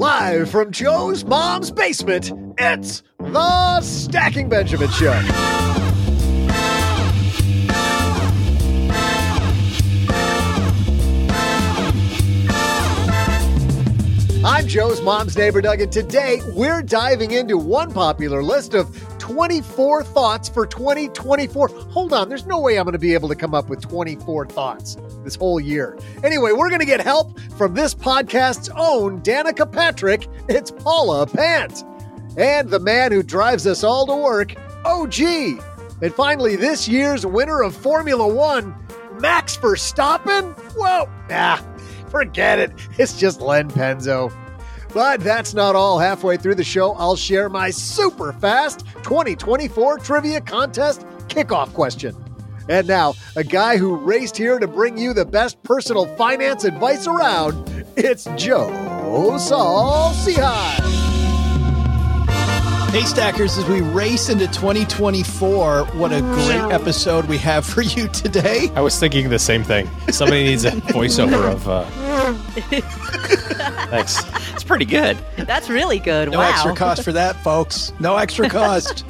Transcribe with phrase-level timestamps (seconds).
[0.00, 5.12] Live from Joe's mom's basement, it's the Stacking Benjamin Show.
[14.42, 20.02] I'm Joe's mom's neighbor, Doug, and today we're diving into one popular list of 24
[20.02, 21.68] thoughts for 2024.
[21.68, 24.46] Hold on, there's no way I'm going to be able to come up with 24
[24.46, 25.96] thoughts this whole year.
[26.24, 30.26] Anyway, we're going to get help from this podcast's own Danica Patrick.
[30.48, 31.84] It's Paula Pant.
[32.36, 35.20] And the man who drives us all to work, OG.
[36.02, 38.74] And finally, this year's winner of Formula One,
[39.20, 40.58] Max Verstappen?
[40.74, 41.60] Whoa, nah,
[42.08, 42.72] forget it.
[42.98, 44.32] It's just Len Penzo.
[44.92, 45.98] But that's not all.
[45.98, 52.16] Halfway through the show, I'll share my super fast 2024 trivia contest kickoff question.
[52.68, 57.06] And now, a guy who raced here to bring you the best personal finance advice
[57.06, 60.12] around, it's Joe Saul.
[62.90, 68.08] Hey, Stackers, as we race into 2024, what a great episode we have for you
[68.08, 68.68] today.
[68.74, 69.88] I was thinking the same thing.
[70.10, 71.68] Somebody needs a voiceover of.
[71.68, 71.84] Uh...
[73.90, 74.18] Thanks.
[74.52, 75.16] It's pretty good.
[75.36, 76.32] That's really good.
[76.32, 76.50] No wow.
[76.50, 77.92] extra cost for that, folks.
[78.00, 79.04] No extra cost.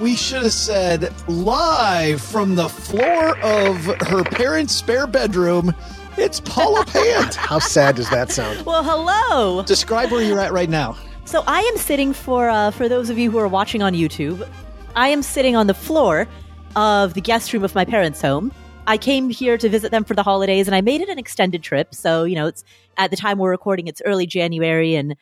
[0.00, 5.74] we should have said live from the floor of her parents' spare bedroom.
[6.16, 7.34] It's Paula Pant.
[7.34, 8.64] How sad does that sound?
[8.64, 9.62] Well, hello.
[9.64, 10.96] Describe where you're at right now.
[11.24, 14.46] So I am sitting for uh, for those of you who are watching on YouTube.
[14.94, 16.28] I am sitting on the floor
[16.76, 18.52] of the guest room of my parents' home.
[18.86, 21.62] I came here to visit them for the holidays, and I made it an extended
[21.62, 21.94] trip.
[21.94, 22.64] So you know, it's
[22.98, 25.16] at the time we're recording, it's early January, and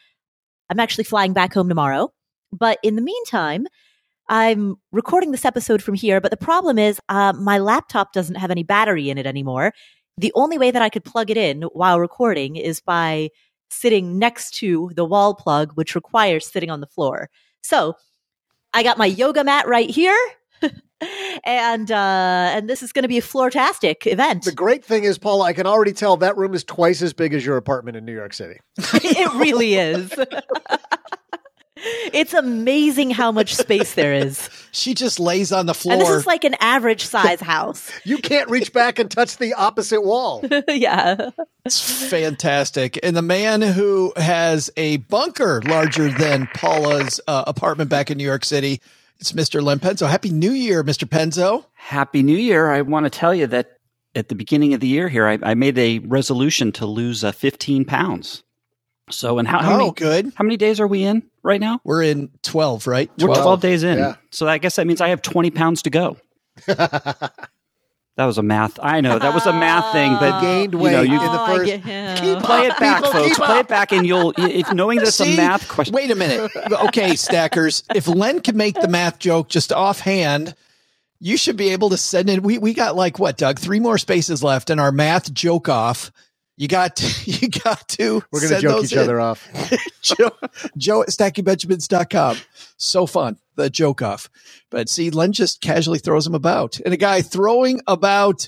[0.69, 2.13] I'm actually flying back home tomorrow.
[2.53, 3.67] But in the meantime,
[4.29, 6.21] I'm recording this episode from here.
[6.21, 9.73] But the problem is, uh, my laptop doesn't have any battery in it anymore.
[10.17, 13.31] The only way that I could plug it in while recording is by
[13.71, 17.31] sitting next to the wall plug, which requires sitting on the floor.
[17.63, 17.95] So
[18.73, 20.19] I got my yoga mat right here.
[21.45, 24.45] and uh and this is going to be a floortastic event.
[24.45, 27.33] The great thing is, Paula, I can already tell that room is twice as big
[27.33, 28.61] as your apartment in New York City.
[28.79, 30.13] it really is.
[32.13, 34.49] it's amazing how much space there is.
[34.73, 35.95] She just lays on the floor.
[35.95, 37.91] And this is like an average size house.
[38.05, 40.45] You can't reach back and touch the opposite wall.
[40.69, 41.31] yeah.
[41.65, 42.97] It's fantastic.
[43.03, 48.23] And the man who has a bunker larger than Paula's uh, apartment back in New
[48.25, 48.81] York City,
[49.19, 49.61] it's Mr.
[49.61, 50.09] Len Penzo.
[50.09, 51.03] Happy New Year, Mr.
[51.05, 51.65] Penzo.
[51.75, 52.71] Happy New Year.
[52.71, 53.77] I want to tell you that
[54.15, 57.33] at the beginning of the year here, I, I made a resolution to lose uh,
[57.33, 58.45] 15 pounds.
[59.11, 60.33] So, and how, how Oh, many good.
[60.37, 61.81] how many days are we in right now?
[61.85, 63.11] We're in 12, right?
[63.19, 63.99] We're 12 days in.
[63.99, 64.17] yeah.
[64.31, 66.17] So I guess that means I have 20 pounds to go.
[66.67, 67.47] that
[68.19, 68.79] was a math.
[68.83, 71.41] I know that was a math thing, but Gained you weight know, you in the
[71.41, 71.65] Oh, first.
[71.67, 72.15] get- yeah.
[72.17, 73.37] Keep play up, it back, people, folks.
[73.39, 73.61] Play up.
[73.65, 75.95] it back, and you'll if knowing that it's a math question.
[75.95, 76.51] Wait a minute.
[76.71, 77.83] Okay, stackers.
[77.95, 80.55] If Len can make the math joke just offhand,
[81.19, 82.43] you should be able to send it.
[82.43, 83.59] We we got like what, Doug?
[83.59, 86.11] Three more spaces left in our math joke off.
[86.61, 88.23] You got you got to.
[88.31, 88.99] We're going to send joke those each in.
[88.99, 89.49] other off.
[90.03, 90.31] Joe,
[90.77, 92.37] Joe at stackingbenjamins.com.
[92.77, 94.29] So fun, the joke off.
[94.69, 96.79] But see, Len just casually throws them about.
[96.81, 98.47] And a guy throwing about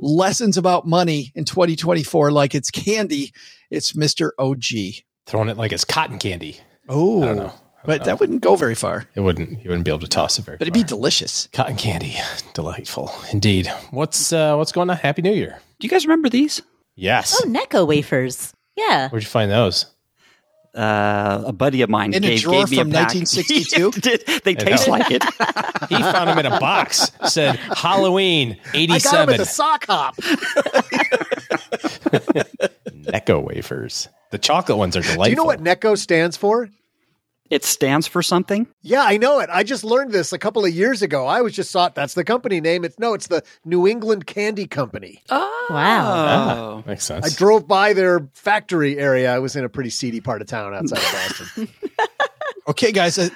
[0.00, 3.32] lessons about money in 2024 like it's candy,
[3.70, 4.30] it's Mr.
[4.40, 5.04] OG.
[5.26, 6.58] Throwing it like it's cotton candy.
[6.88, 7.52] Oh, I don't know.
[7.84, 9.06] But don't that wouldn't go very far.
[9.14, 9.62] It wouldn't.
[9.62, 10.56] You wouldn't be able to toss it very.
[10.56, 10.82] But it'd far.
[10.82, 11.48] be delicious.
[11.52, 12.16] cotton candy.
[12.54, 13.68] Delightful, indeed.
[13.92, 14.96] What's uh, what's going on?
[14.96, 15.60] Happy New Year.
[15.78, 16.60] Do you guys remember these?
[16.94, 17.40] Yes.
[17.42, 18.52] Oh, Necco wafers.
[18.76, 19.08] Yeah.
[19.08, 19.86] Where'd you find those?
[20.74, 23.14] Uh, a buddy of mine In a gave, drawer gave me from a pack.
[23.14, 24.40] 1962?
[24.44, 25.22] they taste like it.
[25.88, 27.10] He found them in a box.
[27.26, 29.36] Said Halloween I got him at '87.
[29.36, 30.16] the sock hop.
[33.02, 34.08] Necco wafers.
[34.30, 35.24] The chocolate ones are delightful.
[35.24, 36.70] Do you know what Necco stands for?
[37.52, 38.66] It stands for something?
[38.80, 39.50] Yeah, I know it.
[39.52, 41.26] I just learned this a couple of years ago.
[41.26, 42.82] I was just thought that's the company name.
[42.82, 45.22] It's no, it's the New England Candy Company.
[45.28, 45.66] Oh.
[45.68, 46.06] Wow.
[46.08, 46.78] Oh.
[46.78, 47.26] Ah, makes sense.
[47.26, 49.34] I drove by their factory area.
[49.34, 51.68] I was in a pretty seedy part of town outside of Boston.
[52.68, 53.28] Okay, guys, I,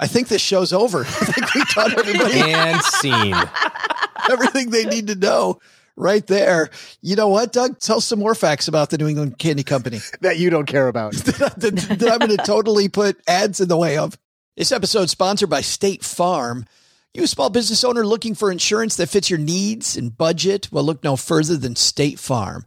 [0.00, 1.00] I think this show's over.
[1.02, 3.34] I think we taught everybody and seen
[4.30, 5.60] everything they need to know
[5.96, 6.70] right there.
[7.00, 7.78] You know what, Doug?
[7.78, 10.00] Tell some more facts about the New England Candy Company.
[10.20, 11.12] that you don't care about.
[11.14, 14.18] that, that I'm going to totally put ads in the way of.
[14.56, 16.66] This episode sponsored by State Farm.
[17.12, 20.68] You a small business owner looking for insurance that fits your needs and budget?
[20.72, 22.66] Well, look no further than State Farm.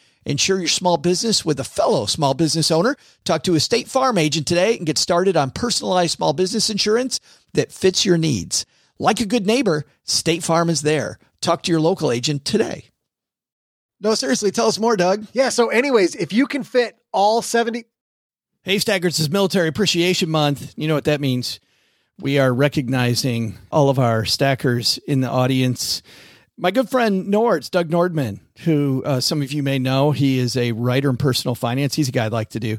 [0.25, 2.95] Insure your small business with a fellow small business owner.
[3.23, 7.19] Talk to a State Farm agent today and get started on personalized small business insurance
[7.53, 8.65] that fits your needs.
[8.99, 11.17] Like a good neighbor, State Farm is there.
[11.41, 12.85] Talk to your local agent today.
[13.99, 15.27] No, seriously, tell us more, Doug.
[15.33, 15.49] Yeah.
[15.49, 17.85] So, anyways, if you can fit all 70,
[18.63, 20.75] Hey, Stackers is Military Appreciation Month.
[20.77, 21.59] You know what that means.
[22.19, 26.03] We are recognizing all of our stackers in the audience.
[26.63, 30.55] My good friend Nords, Doug Nordman, who uh, some of you may know, he is
[30.55, 31.95] a writer in personal finance.
[31.95, 32.77] He's a guy I'd like to do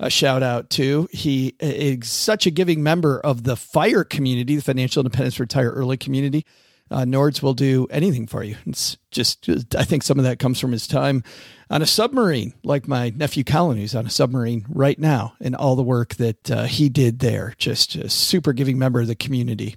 [0.00, 1.08] a shout out to.
[1.12, 5.96] He is such a giving member of the FIRE community, the Financial Independence Retire Early
[5.96, 6.44] community.
[6.90, 8.56] Uh, Nords will do anything for you.
[8.66, 11.22] It's just, I think some of that comes from his time
[11.70, 15.76] on a submarine, like my nephew Colin, who's on a submarine right now, and all
[15.76, 17.54] the work that uh, he did there.
[17.58, 19.76] Just a super giving member of the community.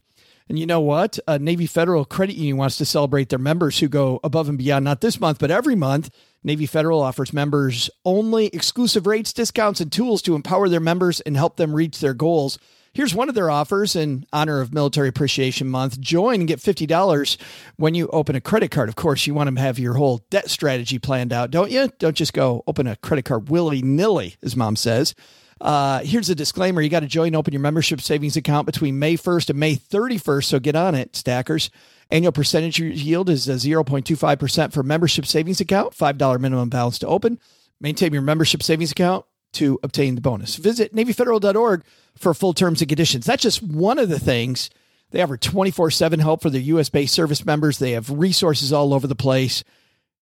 [0.50, 1.19] And you know what?
[1.40, 5.01] Navy Federal Credit Union wants to celebrate their members who go above and beyond, not
[5.01, 6.10] this month, but every month.
[6.44, 11.38] Navy Federal offers members only exclusive rates, discounts, and tools to empower their members and
[11.38, 12.60] help them reach their goals.
[12.94, 16.00] Here's one of their offers in honor of Military Appreciation Month.
[16.00, 17.38] Join and get $50
[17.78, 18.88] when you open a credit card.
[18.88, 21.89] Of course, you want to have your whole debt strategy planned out, don't you?
[21.98, 25.16] Don't just go open a credit card willy nilly, as mom says.
[25.61, 29.00] Uh, here's a disclaimer you got to join and open your membership savings account between
[29.00, 30.45] May 1st and May 31st.
[30.45, 31.69] So get on it, stackers.
[32.11, 37.39] Annual percentage yield is 0.25% for membership savings account, $5 minimum balance to open.
[37.79, 40.55] Maintain your membership savings account to obtain the bonus.
[40.55, 41.83] Visit NavyFederal.org
[42.17, 43.25] for full terms and conditions.
[43.25, 44.69] That's just one of the things.
[45.11, 47.77] They offer 24 7 help for their US based service members.
[47.77, 49.63] They have resources all over the place.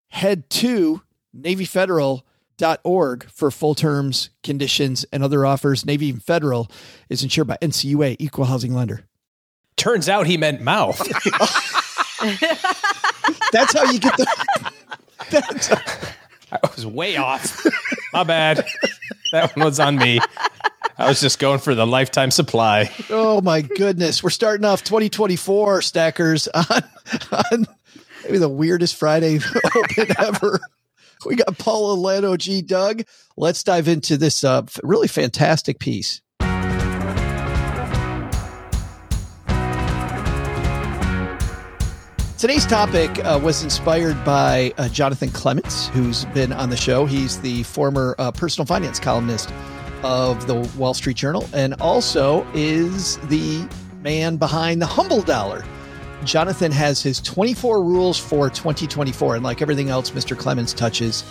[0.09, 1.01] Head to
[2.57, 5.86] NavyFederal.org for full terms, conditions, and other offers.
[5.86, 6.69] Navy and Federal
[7.09, 9.06] is insured by NCUA, equal housing lender.
[9.77, 10.98] Turns out he meant mouth.
[13.51, 14.71] That's how you get the.
[15.30, 17.65] That's, I was way off.
[18.13, 18.65] My bad.
[19.31, 20.19] That one was on me.
[20.98, 22.92] I was just going for the lifetime supply.
[23.09, 24.21] oh my goodness.
[24.21, 26.83] We're starting off 2024 stackers on,
[27.31, 27.65] on
[28.25, 29.39] maybe the weirdest Friday
[29.75, 30.59] open ever.
[31.25, 32.65] We got Paula Len OG.
[32.65, 33.03] Doug.
[33.38, 36.21] Let's dive into this uh, really fantastic piece.
[42.38, 47.05] Today's topic uh, was inspired by uh, Jonathan Clements, who's been on the show.
[47.05, 49.53] He's the former uh, personal finance columnist
[50.01, 53.69] of the Wall Street Journal and also is the
[54.01, 55.63] man behind the Humble Dollar.
[56.23, 59.35] Jonathan has his 24 rules for 2024.
[59.35, 60.37] And like everything else Mr.
[60.37, 61.23] Clements touches,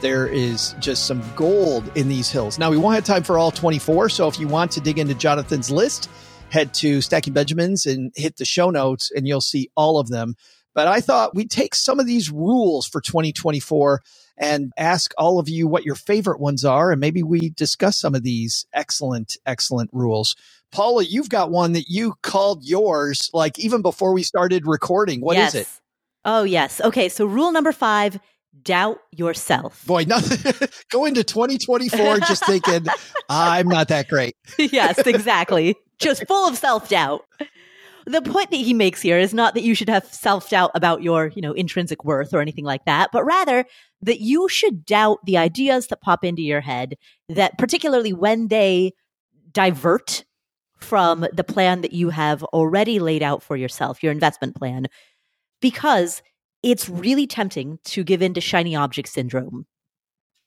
[0.00, 2.58] there is just some gold in these hills.
[2.58, 4.08] Now, we won't have time for all 24.
[4.08, 6.08] So if you want to dig into Jonathan's list,
[6.50, 10.34] head to Stacking Benjamins and hit the show notes, and you'll see all of them.
[10.78, 14.00] But I thought we'd take some of these rules for 2024
[14.36, 16.92] and ask all of you what your favorite ones are.
[16.92, 20.36] And maybe we discuss some of these excellent, excellent rules.
[20.70, 25.20] Paula, you've got one that you called yours, like even before we started recording.
[25.20, 25.54] What is yes.
[25.56, 25.68] it?
[26.24, 26.80] Oh, yes.
[26.80, 27.08] Okay.
[27.08, 28.20] So, rule number five
[28.62, 29.84] doubt yourself.
[29.84, 30.68] Boy, nothing.
[30.92, 32.86] go into 2024 just thinking,
[33.28, 34.36] I'm not that great.
[34.56, 35.74] yes, exactly.
[35.98, 37.24] Just full of self doubt.
[38.08, 41.02] The point that he makes here is not that you should have self doubt about
[41.02, 43.66] your, you know, intrinsic worth or anything like that, but rather
[44.00, 46.94] that you should doubt the ideas that pop into your head
[47.28, 48.92] that particularly when they
[49.52, 50.24] divert
[50.78, 54.86] from the plan that you have already laid out for yourself, your investment plan,
[55.60, 56.22] because
[56.62, 59.66] it's really tempting to give in to shiny object syndrome.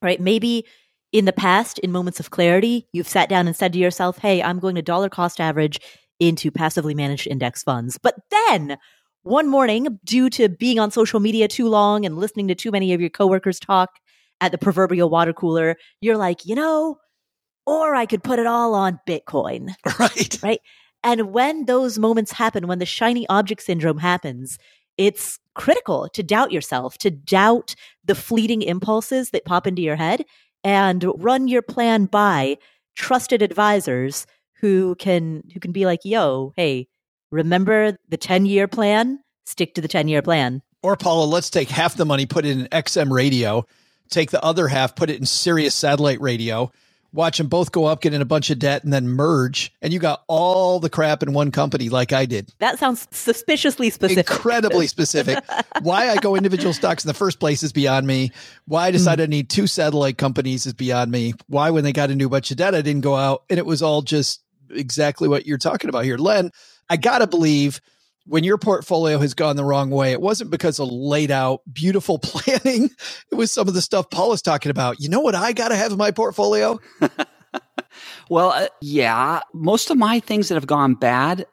[0.01, 0.20] Right?
[0.20, 0.65] Maybe
[1.12, 4.41] in the past, in moments of clarity, you've sat down and said to yourself, Hey,
[4.41, 5.80] I'm going to dollar cost average
[6.22, 7.98] into passively managed index funds.
[7.98, 8.78] But then
[9.24, 12.94] one morning, due to being on social media too long and listening to too many
[12.94, 13.90] of your coworkers talk
[14.40, 16.98] at the proverbial water cooler, you're like, you know,
[17.66, 19.74] or I could put it all on Bitcoin.
[20.00, 20.38] Right.
[20.42, 20.62] Right.
[21.04, 24.60] And when those moments happen, when the shiny object syndrome happens,
[24.98, 27.74] it's critical to doubt yourself, to doubt
[28.06, 30.24] the fleeting impulses that pop into your head
[30.63, 32.58] and run your plan by
[32.96, 34.28] trusted advisors
[34.62, 36.88] who can who can be like, "Yo, hey,
[37.32, 39.20] remember the 10-year plan?
[39.46, 42.68] Stick to the 10-year plan." Or Paula, let's take half the money, put it in
[42.68, 43.65] XM radio,
[44.10, 46.72] take the other half, put it in Sirius satellite radio,
[47.13, 49.94] watch them both go up, get in a bunch of debt, and then merge, and
[49.94, 52.51] you got all the crap in one company, like I did.
[52.60, 54.30] That sounds suspiciously specific.
[54.30, 55.44] Incredibly specific.
[55.82, 58.32] Why I go individual stocks in the first place is beyond me.
[58.65, 58.94] Why I hmm.
[58.94, 61.34] decided I need two satellite companies is beyond me.
[61.48, 63.65] Why, when they got into a bunch of debt, I didn't go out, and it
[63.65, 64.41] was all just
[64.74, 66.51] exactly what you're talking about here, Len.
[66.90, 67.82] I gotta believe
[68.25, 72.20] when your portfolio has gone the wrong way, it wasn't because of laid out beautiful
[72.24, 72.90] planning.
[73.32, 75.00] It was some of the stuff Paul is talking about.
[75.00, 76.80] You know what I got to have in my portfolio?
[78.30, 81.46] well, uh, yeah, most of my things that have gone bad,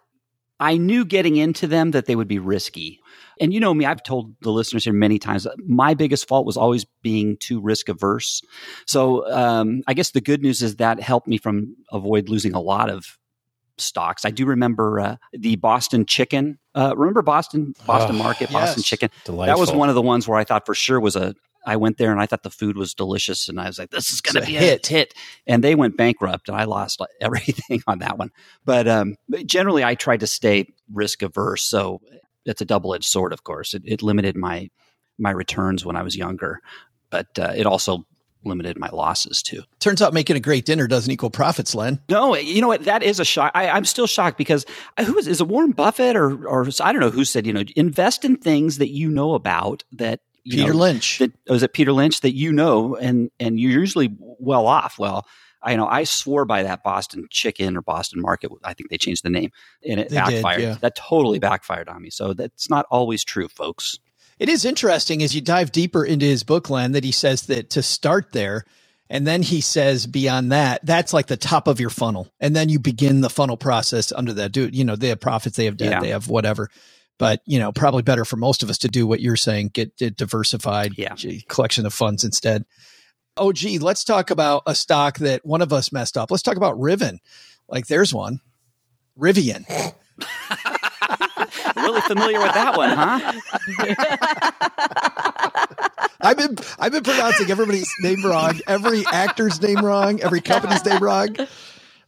[0.60, 3.00] I knew getting into them that they would be risky.
[3.40, 6.56] And you know me, I've told the listeners here many times, my biggest fault was
[6.56, 8.42] always being too risk averse.
[8.86, 12.60] So um, I guess the good news is that helped me from avoid losing a
[12.60, 13.18] lot of
[13.76, 14.24] stocks.
[14.24, 16.58] I do remember uh, the Boston Chicken.
[16.74, 18.52] Uh, remember Boston Boston Oh, Market, yes.
[18.52, 19.10] Boston Chicken.
[19.26, 21.34] That was one of the ones where I thought for sure was a.
[21.66, 24.10] I went there and I thought the food was delicious, and I was like, "This
[24.10, 24.86] is going to be a hit.
[24.86, 25.14] hit.
[25.46, 28.30] And they went bankrupt, and I lost everything on that one.
[28.64, 31.62] But um, generally, I tried to stay risk averse.
[31.64, 32.00] So
[32.44, 33.32] it's a double edged sword.
[33.32, 34.70] Of course, it, it limited my
[35.18, 36.60] my returns when I was younger,
[37.10, 38.06] but uh, it also
[38.44, 39.62] limited my losses too.
[39.80, 42.00] Turns out making a great dinner doesn't equal profits, Len.
[42.08, 42.84] No, you know what?
[42.84, 43.50] That is a shock.
[43.54, 44.64] I, I'm still shocked because
[44.96, 47.52] uh, who is is it Warren Buffett or or I don't know who said you
[47.52, 51.18] know invest in things that you know about that you Peter know, Lynch.
[51.18, 54.98] That was it Peter Lynch that you know and and you're usually well off.
[54.98, 55.26] Well,
[55.68, 58.50] I know I swore by that Boston Chicken or Boston Market.
[58.64, 59.52] I think they changed the name
[59.88, 60.62] and it They did, backfired.
[60.62, 60.76] yeah.
[60.80, 62.10] That totally backfired on me.
[62.10, 63.98] So that's not always true, folks.
[64.38, 67.70] It is interesting as you dive deeper into his book, Len, that he says that
[67.70, 68.64] to start there,
[69.10, 72.28] and then he says beyond that, that's like the top of your funnel.
[72.40, 74.52] And then you begin the funnel process under that.
[74.52, 76.00] Do you know they have profits, they have debt, Yeah.
[76.00, 76.70] they have whatever.
[77.18, 79.96] But you know, probably better for most of us to do what you're saying, get,
[79.96, 81.16] get diversified Yeah.
[81.48, 82.64] collection of funds instead.
[83.38, 86.30] Oh, gee, let's talk about a stock that one of us messed up.
[86.30, 87.20] Let's talk about Riven.
[87.68, 88.40] Like there's one.
[89.18, 89.64] Rivian.
[91.76, 93.32] really familiar with that one, huh?
[96.20, 101.02] I've been I've been pronouncing everybody's name wrong, every actor's name wrong, every company's name
[101.02, 101.36] wrong.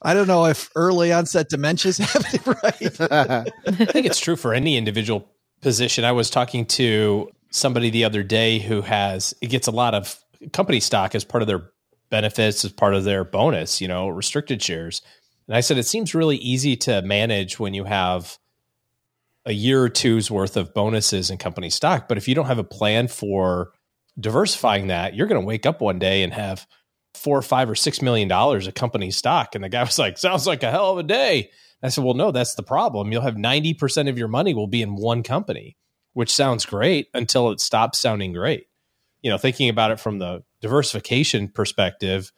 [0.03, 3.01] I don't know if early onset dementia's happening right.
[3.13, 3.45] I
[3.87, 5.29] think it's true for any individual
[5.61, 6.05] position.
[6.05, 10.19] I was talking to somebody the other day who has it gets a lot of
[10.53, 11.71] company stock as part of their
[12.11, 15.03] benefits, as part of their bonus, you know, restricted shares.
[15.47, 18.39] And I said it seems really easy to manage when you have
[19.47, 22.09] a year or two's worth of bonuses in company stock.
[22.09, 23.73] But if you don't have a plan for
[24.19, 26.67] diversifying that, you're going to wake up one day and have
[27.15, 29.55] four or five or six million dollars of company stock.
[29.55, 31.51] And the guy was like, sounds like a hell of a day.
[31.83, 33.11] I said, well, no, that's the problem.
[33.11, 35.77] You'll have 90% of your money will be in one company,
[36.13, 38.67] which sounds great until it stops sounding great.
[39.23, 42.33] You know, thinking about it from the diversification perspective,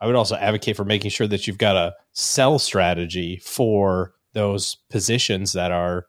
[0.00, 4.76] I would also advocate for making sure that you've got a sell strategy for those
[4.90, 6.06] positions that are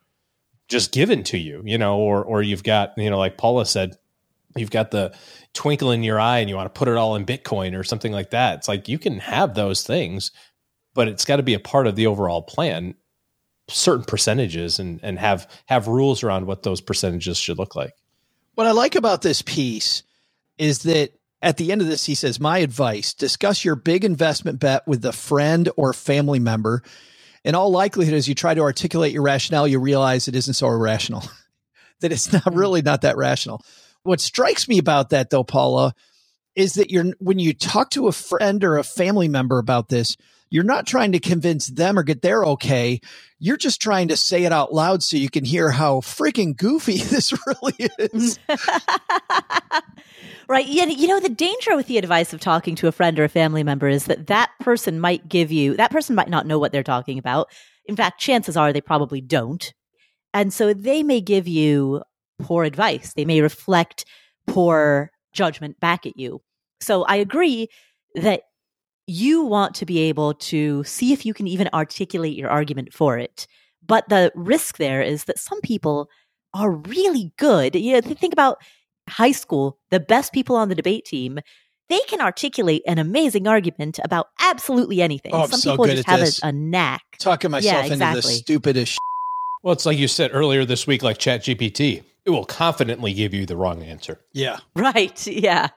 [0.67, 3.95] just given to you, you know, or or you've got, you know, like Paula said,
[4.55, 5.15] you've got the
[5.53, 8.11] twinkle in your eye and you want to put it all in Bitcoin or something
[8.11, 8.59] like that.
[8.59, 10.31] It's like you can have those things,
[10.93, 12.95] but it's got to be a part of the overall plan,
[13.69, 17.93] certain percentages and and have have rules around what those percentages should look like.
[18.55, 20.03] What I like about this piece
[20.57, 24.59] is that at the end of this, he says, My advice discuss your big investment
[24.59, 26.81] bet with a friend or family member.
[27.43, 30.67] In all likelihood, as you try to articulate your rationale, you realize it isn't so
[30.67, 31.23] irrational,
[31.99, 32.57] that it's not hmm.
[32.57, 33.61] really not that rational.
[34.03, 35.93] What strikes me about that, though, Paula,
[36.55, 40.15] is that you're when you talk to a friend or a family member about this,
[40.49, 42.99] you're not trying to convince them or get their okay.
[43.39, 46.97] You're just trying to say it out loud so you can hear how freaking goofy
[46.97, 48.39] this really is.
[50.47, 50.67] Right.
[50.67, 53.29] Yeah, you know, the danger with the advice of talking to a friend or a
[53.29, 56.71] family member is that that person might give you, that person might not know what
[56.71, 57.49] they're talking about.
[57.85, 59.73] In fact, chances are they probably don't.
[60.33, 62.03] And so they may give you
[62.39, 63.13] poor advice.
[63.13, 64.05] They may reflect
[64.45, 66.41] poor judgment back at you.
[66.79, 67.69] So I agree
[68.13, 68.43] that
[69.07, 73.17] you want to be able to see if you can even articulate your argument for
[73.17, 73.47] it.
[73.85, 76.09] But the risk there is that some people
[76.53, 77.75] are really good.
[77.75, 78.57] You know, think about
[79.07, 81.39] high school, the best people on the debate team,
[81.89, 85.33] they can articulate an amazing argument about absolutely anything.
[85.33, 87.03] Oh, I'm Some so people good just have a, a knack.
[87.19, 88.33] Talking myself into the exactly.
[88.33, 88.99] stupidest.
[89.61, 92.03] Well, it's like you said earlier this week, like Chat GPT.
[92.25, 94.19] It will confidently give you the wrong answer.
[94.33, 94.59] Yeah.
[94.75, 95.25] Right.
[95.27, 95.69] Yeah.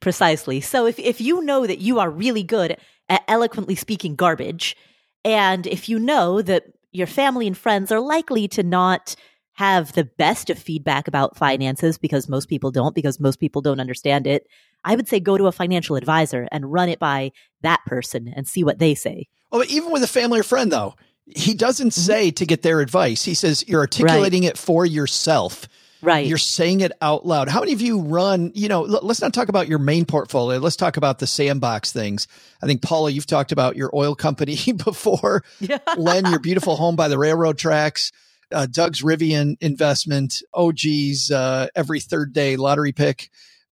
[0.00, 0.60] Precisely.
[0.60, 2.76] So if, if you know that you are really good
[3.08, 4.76] at eloquently speaking garbage,
[5.24, 9.16] and if you know that your family and friends are likely to not
[9.54, 13.80] have the best of feedback about finances because most people don't, because most people don't
[13.80, 14.46] understand it,
[14.84, 17.32] I would say go to a financial advisor and run it by
[17.62, 19.28] that person and see what they say.
[19.50, 20.94] Well, but even with a family or friend, though,
[21.34, 22.00] he doesn't Mm-hmm.
[22.00, 23.24] say to get their advice.
[23.24, 25.68] He says you're articulating it for yourself.
[26.04, 26.26] Right.
[26.26, 27.48] You're saying it out loud.
[27.48, 30.58] How many of you run, you know, l- let's not talk about your main portfolio.
[30.58, 32.28] Let's talk about the sandbox things.
[32.62, 35.42] I think, Paula, you've talked about your oil company before.
[35.60, 35.78] Yeah.
[35.96, 38.12] Len, your beautiful home by the railroad tracks.
[38.52, 40.42] Uh, Doug's Rivian investment.
[40.52, 43.30] OG's uh, every third day lottery pick.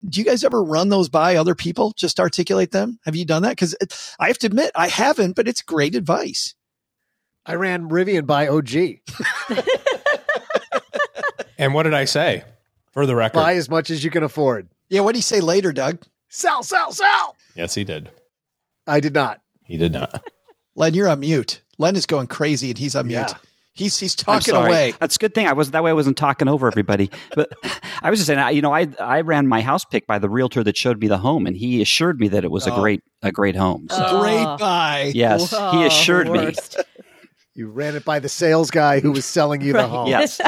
[0.07, 1.93] Do you guys ever run those by other people?
[1.95, 2.99] Just articulate them?
[3.05, 3.51] Have you done that?
[3.51, 3.75] Because
[4.19, 6.53] I have to admit, I haven't, but it's great advice.
[7.45, 8.99] I ran Rivian by OG.
[11.57, 12.43] And what did I say?
[12.91, 14.67] For the record, Buy as much as you can afford.
[14.89, 16.01] Yeah, what do you say later, Doug?
[16.29, 17.35] Sell, sell, sell.
[17.55, 18.09] yes, he did.
[18.87, 19.41] I did not.
[19.63, 20.23] He did not.
[20.75, 21.61] Len, you're on mute.
[21.77, 23.15] Len is going crazy and he's on mute.
[23.17, 23.33] Yeah.
[23.73, 24.95] He's he's talking away.
[24.99, 25.45] That's a good thing.
[25.47, 25.91] I was that way.
[25.91, 27.11] I wasn't talking over everybody.
[27.35, 27.51] But
[28.01, 30.29] I was just saying, I- you know, I I ran my house pick by the
[30.29, 32.73] realtor that showed me the home, and he assured me that it was Oh.
[32.75, 33.87] a great a great home.
[33.91, 34.21] So Oh.
[34.21, 35.11] Great buy.
[35.13, 36.53] yes, he Oh, assured me.
[37.53, 40.07] You ran it by the sales guy who was selling you the home.
[40.07, 40.39] Yes.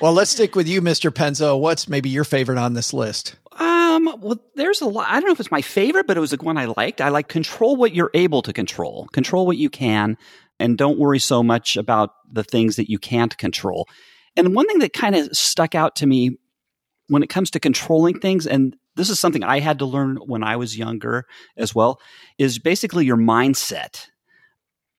[0.00, 1.10] Well, let's stick with you, Mr.
[1.10, 1.58] Penzo.
[1.58, 3.34] What's maybe your favorite on this list?
[3.58, 5.08] Um, well, there's a lot.
[5.08, 7.00] I don't know if it's my favorite, but it was the one I liked.
[7.00, 10.16] I like control what you're able to control, control what you can,
[10.60, 13.88] and don't worry so much about the things that you can't control.
[14.36, 16.38] And one thing that kind of stuck out to me
[17.08, 20.44] when it comes to controlling things, and this is something I had to learn when
[20.44, 21.26] I was younger
[21.56, 22.00] as well,
[22.38, 24.06] is basically your mindset.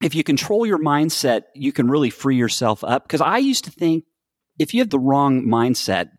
[0.04, 3.04] If you control your mindset, you can really free yourself up.
[3.04, 4.04] Because I used to think
[4.60, 6.10] if you have the wrong mindset,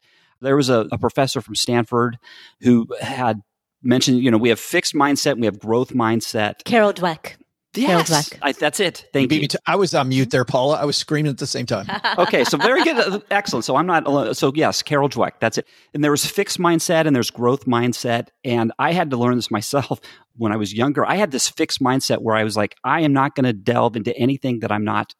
[0.40, 2.18] there was a, a professor from Stanford
[2.60, 3.42] who had
[3.82, 6.64] mentioned, you know, we have fixed mindset and we have growth mindset.
[6.64, 7.36] Carol Dweck.
[7.72, 8.38] Carol Yes, Dweck.
[8.42, 9.06] I, that's it.
[9.12, 9.42] Thank beat you.
[9.42, 10.76] me I was on mute there, Paula.
[10.76, 11.86] I was screaming at the same time.
[12.18, 13.64] okay, so very good, excellent.
[13.64, 14.34] So I'm not alone.
[14.34, 15.32] So yes, Carol Dweck.
[15.40, 15.68] That's it.
[15.94, 18.28] And there was fixed mindset and there's growth mindset.
[18.44, 20.00] And I had to learn this myself
[20.36, 21.06] when I was younger.
[21.06, 23.94] I had this fixed mindset where I was like, I am not going to delve
[23.94, 25.14] into anything that I'm not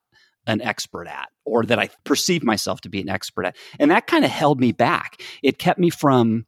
[0.46, 3.57] an expert at or that I perceive myself to be an expert at.
[3.79, 5.22] And that kind of held me back.
[5.42, 6.46] It kept me from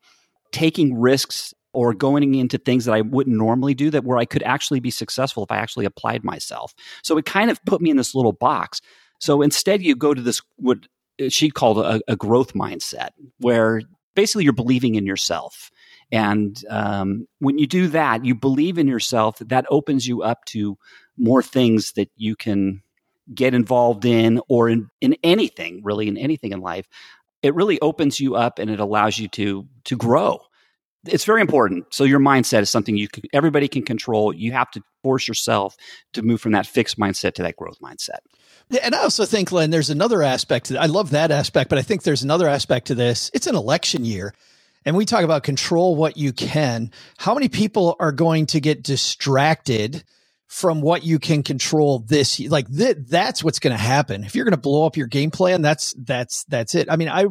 [0.52, 4.42] taking risks or going into things that I wouldn't normally do that where I could
[4.42, 6.74] actually be successful if I actually applied myself.
[7.02, 8.81] So it kind of put me in this little box.
[9.20, 10.78] So instead you go to this what
[11.28, 13.83] she called a, a growth mindset where
[14.14, 15.70] basically you're believing in yourself.
[16.11, 19.38] And um, when you do that, you believe in yourself.
[19.38, 20.76] That opens you up to
[21.16, 22.83] more things that you can
[23.34, 26.86] get involved in or in, in anything really in anything in life
[27.42, 30.40] it really opens you up and it allows you to to grow
[31.06, 34.70] it's very important so your mindset is something you can, everybody can control you have
[34.70, 35.76] to force yourself
[36.12, 38.20] to move from that fixed mindset to that growth mindset
[38.82, 40.66] and I also think, Len, there's another aspect.
[40.66, 40.82] To, that.
[40.82, 43.30] I love that aspect, but I think there's another aspect to this.
[43.34, 44.34] It's an election year,
[44.84, 46.90] and we talk about control what you can.
[47.18, 50.04] How many people are going to get distracted
[50.52, 52.38] from what you can control this?
[52.38, 54.22] Like th- that's what's going to happen.
[54.22, 56.90] If you're going to blow up your game plan, that's that's that's it.
[56.90, 57.26] I mean, I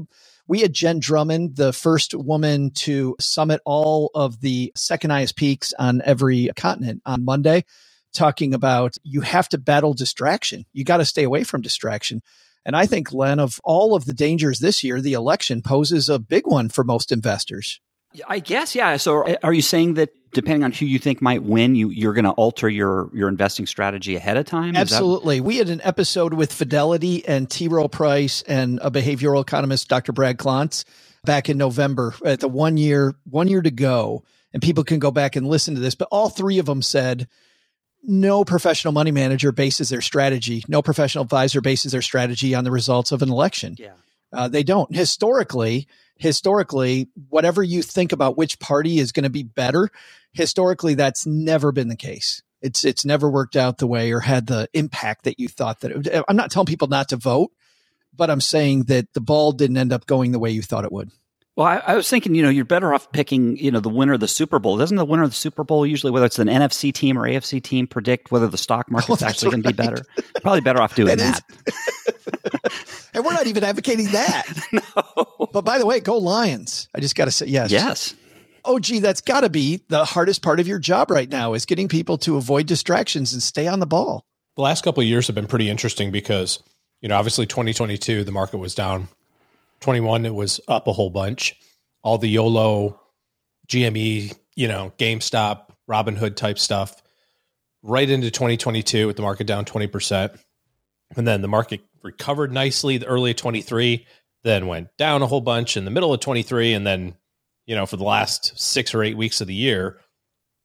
[0.48, 5.72] we had Jen Drummond, the first woman to summit all of the second highest peaks
[5.78, 7.64] on every continent on Monday
[8.12, 10.66] talking about you have to battle distraction.
[10.74, 12.22] You got to stay away from distraction.
[12.66, 16.20] And I think, Len, of all of the dangers this year, the election poses a
[16.20, 17.80] big one for most investors.
[18.28, 21.76] I guess yeah so are you saying that depending on who you think might win
[21.76, 25.42] you you're going to alter your your investing strategy ahead of time Is that- Absolutely.
[25.42, 27.68] We had an episode with Fidelity and T.
[27.68, 30.14] Rowe Price and a behavioral economist, Dr.
[30.14, 30.86] Brad Klontz,
[31.26, 34.24] back in November at the one year, one year to go.
[34.54, 37.28] And people can go back and listen to this, but all three of them said
[38.04, 42.72] no professional money manager bases their strategy, no professional advisor bases their strategy on the
[42.72, 43.76] results of an election.
[43.78, 43.92] yeah
[44.34, 44.94] Uh, they don't.
[44.96, 45.88] Historically,
[46.22, 49.90] historically, whatever you think about which party is going to be better,
[50.34, 52.44] historically, that's never been the case.
[52.62, 55.92] It's it's never worked out the way or had the impact that you thought that.
[55.92, 56.08] It would.
[56.08, 57.52] Eh, I'm not telling people not to vote,
[58.16, 60.92] but I'm saying that the ball didn't end up going the way you thought it
[60.92, 61.10] would.
[61.56, 64.14] Well, I, I was thinking, you know, you're better off picking, you know, the winner
[64.14, 64.78] of the Super Bowl.
[64.78, 67.62] Doesn't the winner of the Super Bowl usually, whether it's an NFC team or AFC
[67.62, 70.04] team, predict whether the stock oh, market's that's actually going to be better?
[70.42, 71.74] Probably better off doing That that.
[73.14, 74.46] and we're not even advocating that.
[74.72, 75.48] no.
[75.52, 76.90] But by the way, go Lions.
[76.96, 77.72] I just got to say yes.
[77.72, 78.16] Yes.
[78.64, 81.66] Oh, gee, that's got to be the hardest part of your job right now is
[81.66, 84.24] getting people to avoid distractions and stay on the ball.
[84.56, 86.62] The last couple of years have been pretty interesting because,
[87.02, 89.08] you know, obviously 2022, the market was down.
[89.80, 91.56] 21, it was up a whole bunch.
[92.04, 93.00] All the YOLO,
[93.68, 97.02] GME, you know, GameStop, Robinhood type stuff
[97.84, 100.38] right into 2022 with the market down 20%.
[101.16, 104.06] And then the market recovered nicely the early 23,
[104.44, 106.74] then went down a whole bunch in the middle of 23.
[106.74, 107.16] And then,
[107.66, 110.00] you know, for the last six or eight weeks of the year,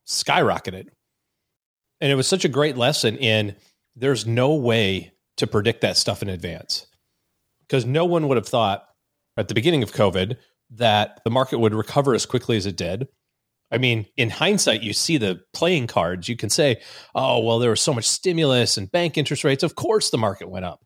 [0.07, 0.88] skyrocketed.
[2.01, 3.57] And it was such a great lesson in
[3.94, 6.87] there's no way to predict that stuff in advance
[7.61, 8.87] because no one would have thought
[9.37, 10.37] at the beginning of COVID
[10.70, 13.09] that the market would recover as quickly as it did.
[13.70, 16.29] I mean, in hindsight, you see the playing cards.
[16.29, 16.81] You can say,
[17.14, 19.64] oh, well, there was so much stimulus and bank interest rates.
[19.64, 20.81] Of course, the market went up.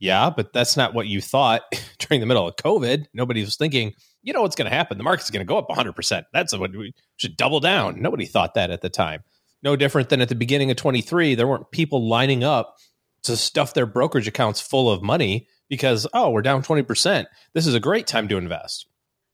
[0.00, 1.62] Yeah, but that's not what you thought
[1.98, 3.06] during the middle of COVID.
[3.12, 4.98] Nobody was thinking, you know what's going to happen?
[4.98, 6.24] The market's going to go up 100%.
[6.32, 8.00] That's what we should double down.
[8.00, 9.22] Nobody thought that at the time.
[9.62, 12.76] No different than at the beginning of 23, there weren't people lining up
[13.24, 17.26] to stuff their brokerage accounts full of money because, oh, we're down 20%.
[17.52, 18.86] This is a great time to invest.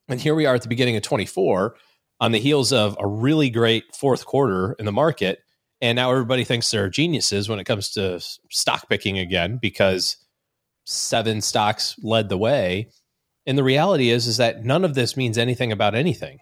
[0.09, 1.77] And here we are at the beginning of 24
[2.21, 5.41] on the heels of a really great fourth quarter in the market.
[5.81, 10.17] And now everybody thinks they're geniuses when it comes to stock picking again because
[10.87, 12.89] seven stocks led the way.
[13.45, 16.39] And the reality is, is that none of this means anything about anything.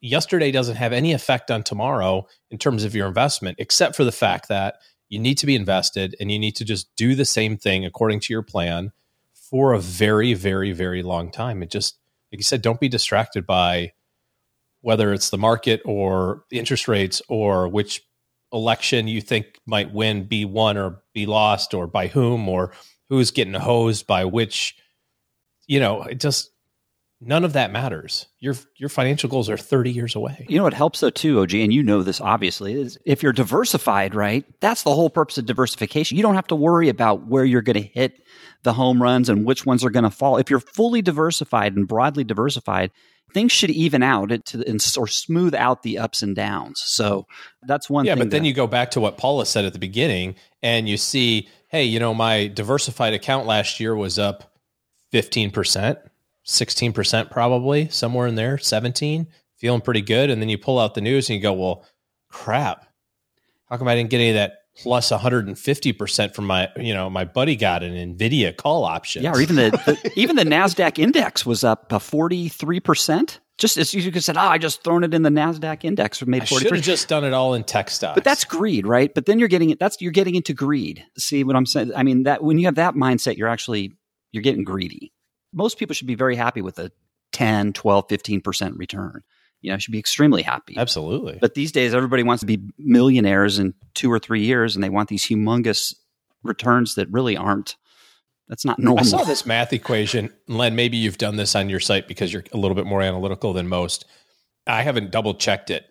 [0.00, 4.12] Yesterday doesn't have any effect on tomorrow in terms of your investment, except for the
[4.12, 4.76] fact that
[5.08, 8.20] you need to be invested and you need to just do the same thing according
[8.20, 8.92] to your plan
[9.32, 11.62] for a very, very, very long time.
[11.62, 11.98] It just,
[12.30, 13.92] like you said, don't be distracted by
[14.80, 18.02] whether it's the market or the interest rates or which
[18.52, 22.72] election you think might win, be won or be lost, or by whom, or
[23.08, 24.76] who's getting hosed by which.
[25.70, 26.50] You know, it just
[27.20, 28.26] none of that matters.
[28.38, 30.46] Your your financial goals are 30 years away.
[30.48, 33.32] You know what helps though too, OG, and you know this obviously, is if you're
[33.32, 34.44] diversified, right?
[34.60, 36.16] That's the whole purpose of diversification.
[36.16, 38.20] You don't have to worry about where you're going to hit
[38.62, 40.36] the home runs and which ones are going to fall.
[40.36, 42.90] If you're fully diversified and broadly diversified,
[43.32, 46.80] things should even out to, or smooth out the ups and downs.
[46.84, 47.26] So
[47.62, 48.24] that's one yeah, thing.
[48.24, 51.48] but then you go back to what Paula said at the beginning and you see,
[51.68, 54.52] hey, you know, my diversified account last year was up
[55.12, 55.98] 15%,
[56.46, 59.26] 16% probably, somewhere in there, 17,
[59.56, 60.30] feeling pretty good.
[60.30, 61.84] And then you pull out the news and you go, well,
[62.28, 62.86] crap.
[63.66, 67.24] How come I didn't get any of that plus 150% from my you know my
[67.24, 71.44] buddy got an nvidia call option yeah or even the, the even the nasdaq index
[71.44, 75.22] was up 43% just as you could said oh ah, i just thrown it in
[75.22, 78.14] the nasdaq index or made 40 should have just done it all in tech stocks
[78.14, 81.44] but that's greed right but then you're getting it that's you're getting into greed see
[81.44, 83.92] what i'm saying i mean that when you have that mindset you're actually
[84.32, 85.12] you're getting greedy
[85.52, 86.90] most people should be very happy with a
[87.32, 89.22] 10 12 15% return
[89.60, 90.76] you know, should be extremely happy.
[90.76, 91.38] Absolutely.
[91.40, 94.88] But these days, everybody wants to be millionaires in two or three years, and they
[94.88, 95.94] want these humongous
[96.42, 97.76] returns that really aren't.
[98.48, 99.00] That's not normal.
[99.00, 100.74] I saw this math equation, Len.
[100.74, 103.68] Maybe you've done this on your site because you're a little bit more analytical than
[103.68, 104.06] most.
[104.66, 105.84] I haven't double checked it,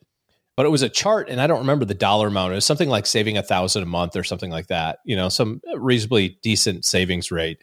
[0.56, 2.54] but it was a chart, and I don't remember the dollar amount.
[2.54, 5.00] It was something like saving a thousand a month or something like that.
[5.06, 7.60] You know, some reasonably decent savings rate.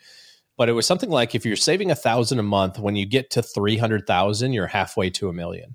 [0.57, 3.31] But it was something like if you're saving a thousand a month, when you get
[3.31, 5.75] to three hundred thousand, you're halfway to a million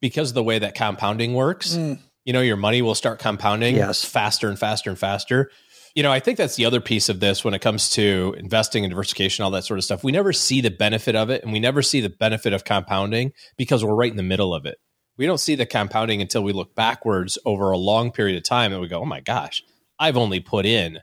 [0.00, 1.98] because of the way that compounding works, mm.
[2.24, 4.04] you know, your money will start compounding yes.
[4.04, 5.50] faster and faster and faster.
[5.96, 8.84] You know, I think that's the other piece of this when it comes to investing
[8.84, 10.04] and diversification, all that sort of stuff.
[10.04, 13.32] We never see the benefit of it and we never see the benefit of compounding
[13.56, 14.76] because we're right in the middle of it.
[15.16, 18.72] We don't see the compounding until we look backwards over a long period of time
[18.72, 19.64] and we go, oh my gosh,
[19.98, 20.98] I've only put in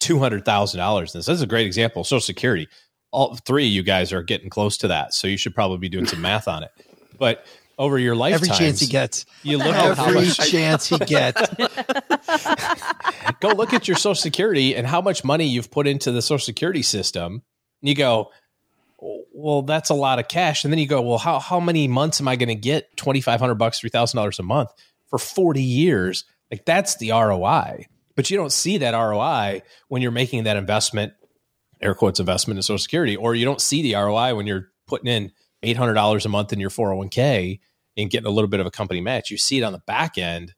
[0.00, 1.12] $200,000 in this.
[1.12, 2.04] This is a great example.
[2.04, 2.68] Social Security.
[3.10, 5.14] All three of you guys are getting close to that.
[5.14, 6.70] So you should probably be doing some math on it.
[7.18, 7.46] But
[7.78, 8.50] over your lifetime.
[8.50, 9.24] Every chance he gets.
[9.42, 11.40] You look at every chance he gets.
[13.40, 16.44] go look at your Social Security and how much money you've put into the Social
[16.44, 17.42] Security system.
[17.80, 18.30] And you go,
[18.98, 20.64] well, that's a lot of cash.
[20.64, 23.20] And then you go, well, how how many months am I going to get twenty
[23.20, 24.70] five hundred bucks, three thousand dollars a month
[25.06, 26.24] for forty years?
[26.50, 27.86] Like that's the ROI.
[28.16, 31.12] But you don't see that ROI when you're making that investment,
[31.80, 35.06] air quotes investment in Social Security, or you don't see the ROI when you're putting
[35.06, 35.30] in
[35.62, 37.60] eight hundred dollars a month in your four hundred oh one k
[37.98, 39.30] and getting a little bit of a company match.
[39.30, 40.54] You see it on the back end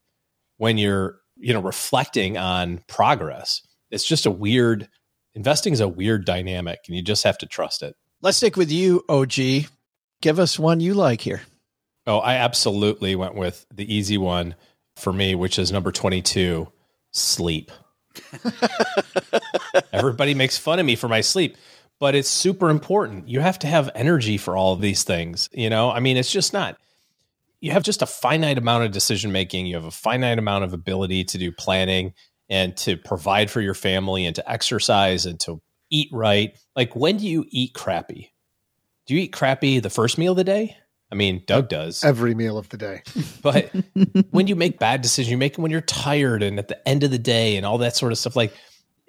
[0.59, 3.63] when you're, you know, reflecting on progress.
[3.91, 4.89] It's just a weird
[5.35, 7.97] investing is a weird dynamic and you just have to trust it.
[8.21, 9.35] Let's stick with you, OG.
[10.21, 11.43] Give us one you like here.
[12.07, 14.55] Oh, I absolutely went with the easy one
[14.97, 16.69] for me, which is number 22,
[17.13, 17.71] sleep.
[19.93, 21.57] Everybody makes fun of me for my sleep,
[21.99, 23.29] but it's super important.
[23.29, 25.49] You have to have energy for all of these things.
[25.53, 26.77] You know, I mean, it's just not,
[27.61, 29.67] you have just a finite amount of decision making.
[29.67, 32.15] You have a finite amount of ability to do planning
[32.49, 36.59] and to provide for your family and to exercise and to eat right.
[36.75, 38.33] Like, when do you eat crappy?
[39.07, 40.77] Do you eat crappy the first meal of the day?
[41.13, 42.05] I mean, Doug does.
[42.05, 43.03] Every meal of the day.
[43.43, 43.71] But
[44.31, 47.05] when you make bad decisions, you make them when you're tired and at the end
[47.05, 48.37] of the day and all that sort of stuff.
[48.37, 48.53] Like,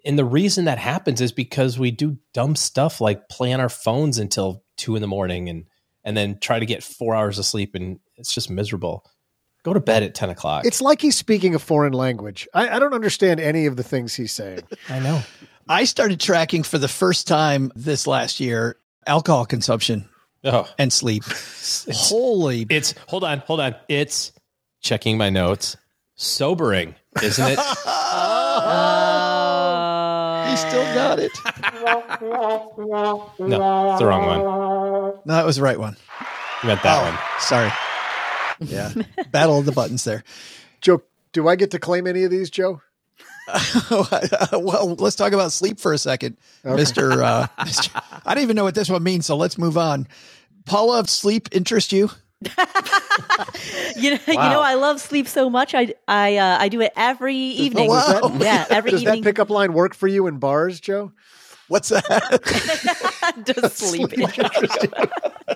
[0.06, 3.70] and the reason that happens is because we do dumb stuff like play on our
[3.70, 5.66] phones until two in the morning and
[6.04, 9.06] and then try to get four hours of sleep and it's just miserable.
[9.64, 10.66] Go to bed at ten o'clock.
[10.66, 12.48] It's like he's speaking a foreign language.
[12.54, 14.62] I, I don't understand any of the things he's saying.
[14.90, 15.22] I know.
[15.68, 20.08] I started tracking for the first time this last year alcohol consumption
[20.44, 21.24] Oh, and sleep.
[21.30, 23.76] it's, Holy it's hold on, hold on.
[23.88, 24.32] It's
[24.82, 25.78] checking my notes.
[26.16, 27.60] Sobering, isn't it?
[28.64, 29.32] Oh.
[30.50, 31.32] He still got it.
[33.40, 34.40] no, it's the wrong one.
[35.26, 35.96] No, that was the right one.
[36.62, 37.18] You meant that oh, one.
[37.40, 37.72] sorry.
[38.62, 38.94] Yeah.
[39.32, 40.24] Battle of the buttons there.
[40.82, 41.02] Joe,
[41.34, 42.82] do I get to claim any of these, Joe?
[44.52, 47.24] well, let's talk about sleep for a second, Mister.
[47.24, 48.22] Uh, Mr.
[48.26, 50.08] I don't even know what this one means, so let's move on.
[50.66, 52.10] Paula, sleep interest you?
[53.98, 55.76] You know, you know, I love sleep so much.
[55.76, 57.90] I I uh, I do it every evening.
[57.90, 58.36] wow.
[58.40, 59.22] Yeah, every Does evening.
[59.22, 61.12] that pickup line work for you in bars, Joe?
[61.68, 63.44] What's that?
[63.44, 65.56] Does sleep interest you?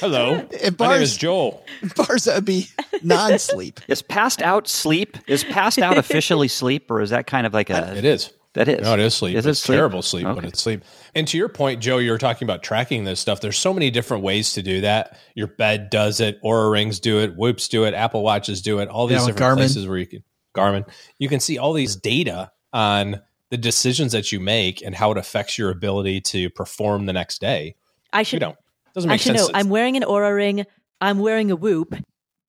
[0.00, 0.38] Hello.
[0.62, 1.64] In My name is bars, Joel.
[1.96, 2.68] bars would be
[3.02, 3.80] non-sleep.
[3.88, 5.16] Is passed out sleep?
[5.26, 7.96] Is passed out officially sleep, or is that kind of like a?
[7.96, 8.32] It is.
[8.54, 8.82] That is.
[8.82, 9.36] No, it is sleep.
[9.36, 9.76] Is it it's sleep?
[9.76, 10.46] terrible sleep, but Okay.
[10.48, 10.82] it's sleep.
[11.16, 13.40] And to your point, Joe, you were talking about tracking this stuff.
[13.40, 15.18] There's so many different ways to do that.
[15.34, 18.88] Your bed does it, Oura rings do it, Whoops do it, Apple Watches do it,
[18.88, 19.56] all these Yeah, different Garmin.
[19.56, 20.22] places where you can
[20.56, 20.88] Garmin.
[21.18, 25.18] You can see all these data on the decisions that you make and how it
[25.18, 27.74] affects your ability to perform the next day.
[28.12, 28.56] I You should don't.
[28.94, 29.48] Doesn't I make should sense.
[29.52, 29.58] know.
[29.58, 30.64] I'm wearing an Oura ring.
[31.00, 31.94] I'm wearing a Whoop,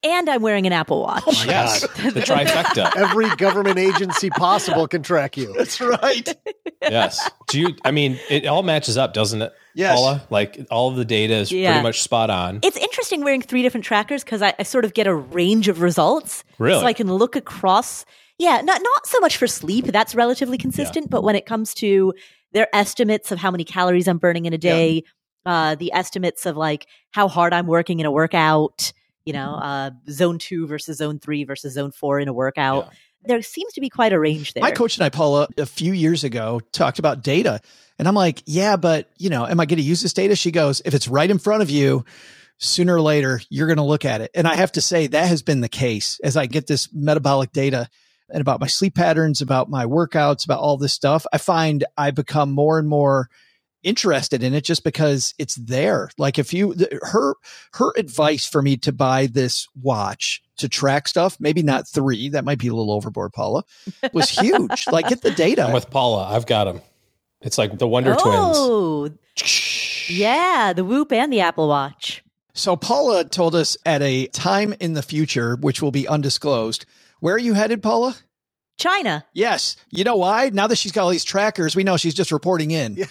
[0.04, 1.24] and I'm wearing an Apple Watch.
[1.26, 1.82] Oh my yes,
[2.14, 2.96] the trifecta.
[2.96, 5.54] Every government agency possible can track you.
[5.58, 6.28] That's right.
[6.82, 7.30] yes.
[7.48, 7.76] Do you?
[7.84, 9.52] I mean, it all matches up, doesn't it?
[9.74, 9.96] Yes.
[9.96, 10.24] Paula?
[10.30, 11.72] Like all of the data is Yeah.
[11.74, 12.60] pretty much spot on.
[12.64, 15.82] It's interesting wearing three different trackers because I, I sort of get a range of
[15.82, 16.44] results.
[16.60, 16.80] Really?
[16.80, 18.06] So I can look across.
[18.38, 19.86] Yeah, not not so much for sleep.
[19.88, 21.10] That's relatively consistent.
[21.10, 22.14] But when it comes to
[22.54, 25.04] their estimates of how many calories I'm burning in a day,
[25.46, 28.94] uh, the estimates of like how hard I'm working in a workout,
[29.26, 32.92] you know, uh, zone two versus zone three versus zone four in a workout.
[33.28, 34.62] There seems to be quite a range there.
[34.62, 37.60] My coach and I, Paula, a few years ago talked about data.
[37.98, 40.36] And I'm like, yeah, but you know, am I going to use this data?
[40.36, 42.06] She goes, if it's right in front of you,
[42.58, 44.32] sooner or later, you're going to look at it.
[44.36, 47.52] And I have to say that has been the case as I get this metabolic
[47.52, 47.90] data
[48.30, 51.26] and about my sleep patterns, about my workouts, about all this stuff.
[51.34, 53.30] I find I become more and more
[53.86, 56.10] interested in it just because it's there.
[56.18, 57.36] Like if you, the, her,
[57.74, 62.44] her advice for me to buy this watch to track stuff, maybe not three, that
[62.44, 63.64] might be a little overboard, Paula,
[64.12, 64.86] was huge.
[64.92, 65.64] like get the data.
[65.64, 66.28] I'm with Paula.
[66.30, 66.82] I've got them.
[67.42, 68.24] It's like the Wonder oh.
[68.24, 68.58] Twins.
[68.58, 69.10] oh,
[70.10, 72.24] yeah, the Whoop and the Apple Watch.
[72.54, 76.86] So Paula told us at a time in the future, which will be undisclosed.
[77.20, 78.16] Where are you headed, Paula?
[78.78, 79.26] China.
[79.34, 79.78] Yes.
[79.90, 80.50] You know why?
[80.50, 82.98] Now that she's got all these trackers, we know she's just reporting in.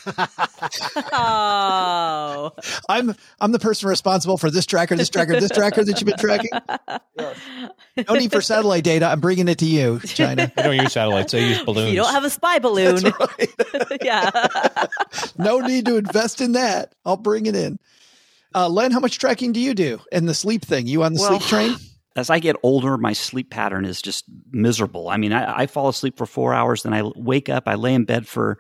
[1.13, 2.51] Oh.
[2.89, 6.19] I'm I'm the person responsible for this tracker, this tracker, this tracker that you've been
[6.19, 6.51] tracking.
[8.09, 9.07] No need for satellite data.
[9.07, 10.51] I'm bringing it to you, China.
[10.57, 11.33] I don't use satellites.
[11.33, 11.91] I use balloons.
[11.93, 13.03] You don't have a spy balloon.
[14.03, 14.31] yeah.
[15.39, 16.93] No need to invest in that.
[17.07, 17.79] I'll bring it in.
[18.53, 20.01] Uh, Len, how much tracking do you do?
[20.11, 20.89] And the sleep thing?
[20.89, 21.77] You on the Well, sleep train?
[22.17, 25.09] As I get older, my sleep pattern is just miserable.
[25.09, 27.95] I mean, I, I fall asleep for four hours, then I wake up, I lay
[27.95, 28.59] in bed for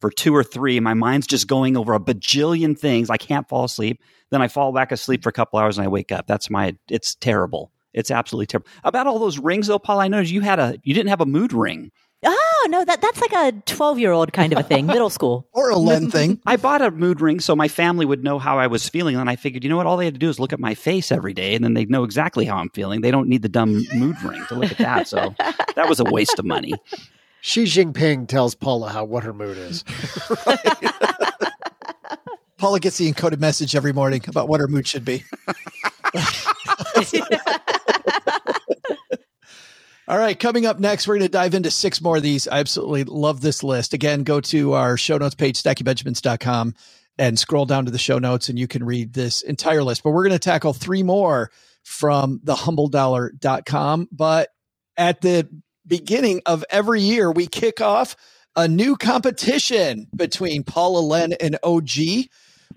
[0.00, 0.80] for two or three.
[0.80, 3.10] My mind's just going over a bajillion things.
[3.10, 4.02] I can't fall asleep.
[4.30, 6.26] Then I fall back asleep for a couple hours and I wake up.
[6.26, 6.76] That's my.
[6.88, 7.72] It's terrible.
[7.92, 8.68] It's absolutely terrible.
[8.84, 10.00] About all those rings, though, Paul.
[10.00, 10.78] I noticed you had a.
[10.82, 11.90] You didn't have a mood ring.
[12.22, 15.46] Oh, no, that that's like a 12 year old kind of a thing, middle school.
[15.54, 16.10] Or a Len mm-hmm.
[16.10, 16.40] thing?
[16.46, 19.16] I bought a mood ring so my family would know how I was feeling.
[19.16, 19.86] And I figured, you know what?
[19.86, 21.90] All they had to do is look at my face every day and then they'd
[21.90, 23.00] know exactly how I'm feeling.
[23.00, 25.08] They don't need the dumb mood ring to look at that.
[25.08, 25.34] So
[25.74, 26.74] that was a waste of money.
[27.42, 29.82] Xi Jinping tells Paula how what her mood is.
[32.58, 35.24] Paula gets the encoded message every morning about what her mood should be.
[40.10, 42.48] All right, coming up next, we're going to dive into six more of these.
[42.48, 43.94] I absolutely love this list.
[43.94, 46.74] Again, go to our show notes page, stackingbenjamins.com,
[47.16, 50.02] and scroll down to the show notes, and you can read this entire list.
[50.02, 51.52] But we're going to tackle three more
[51.84, 54.08] from the humbledollar.com.
[54.10, 54.48] But
[54.96, 55.48] at the
[55.86, 58.16] beginning of every year, we kick off
[58.56, 61.98] a new competition between Paula Len and OG.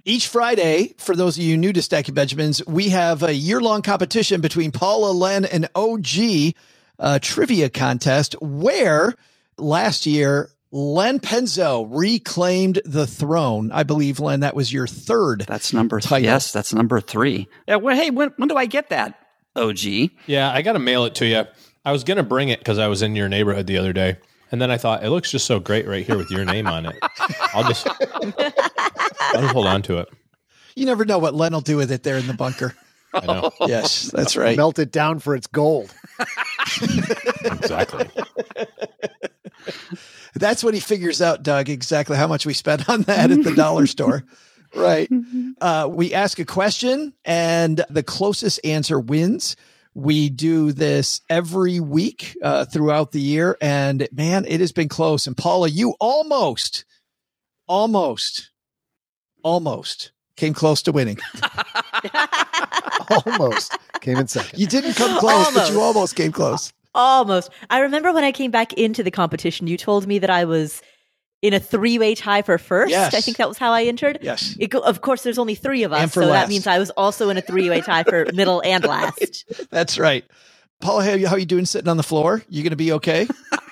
[0.05, 3.81] Each Friday, for those of you new to Stacking Benjamins, we have a year long
[3.81, 6.53] competition between Paula Len and OG
[6.99, 9.13] uh, trivia contest where
[9.57, 13.71] last year Len Penzo reclaimed the throne.
[13.71, 15.45] I believe, Len, that was your third.
[15.47, 16.25] That's number Title.
[16.25, 17.47] Yes, that's number three.
[17.67, 19.19] Yeah, well, hey, when, when do I get that?
[19.55, 19.83] OG.
[20.25, 21.43] Yeah, I got to mail it to you.
[21.85, 24.17] I was going to bring it because I was in your neighborhood the other day.
[24.51, 26.85] And then I thought, it looks just so great right here with your name on
[26.87, 26.95] it.
[27.53, 30.09] I'll just, I'll just hold on to it.
[30.75, 32.75] You never know what Len will do with it there in the bunker.
[33.13, 33.51] I know.
[33.67, 34.57] yes, that's right.
[34.57, 35.93] Melt it down for its gold.
[37.45, 38.09] Exactly.
[40.35, 43.53] That's when he figures out, Doug, exactly how much we spent on that at the
[43.55, 44.23] dollar store.
[44.75, 45.07] Right.
[45.61, 49.55] Uh, we ask a question and the closest answer wins.
[49.93, 53.55] We do this every week uh, throughout the year.
[53.61, 55.27] And man, it has been close.
[55.27, 56.85] And Paula, you almost,
[57.67, 58.49] almost,
[59.43, 60.11] almost
[60.43, 61.17] came close to winning.
[63.25, 64.59] Almost came in second.
[64.59, 65.95] You didn't come close, but you Almost.
[65.95, 66.73] almost came close.
[66.93, 67.49] Almost.
[67.69, 70.81] I remember when I came back into the competition, you told me that I was
[71.41, 72.91] in a three way tie for first.
[72.91, 73.13] Yes.
[73.13, 74.19] I think that was how I entered.
[74.21, 74.57] Yes.
[74.59, 76.29] It go, of course, there's only three of us, so last.
[76.31, 79.45] that means I was also in a three way tie for middle and last.
[79.69, 80.25] That's right.
[80.81, 82.43] Paula, how how are you doing sitting on the floor?
[82.49, 83.27] You going to be okay?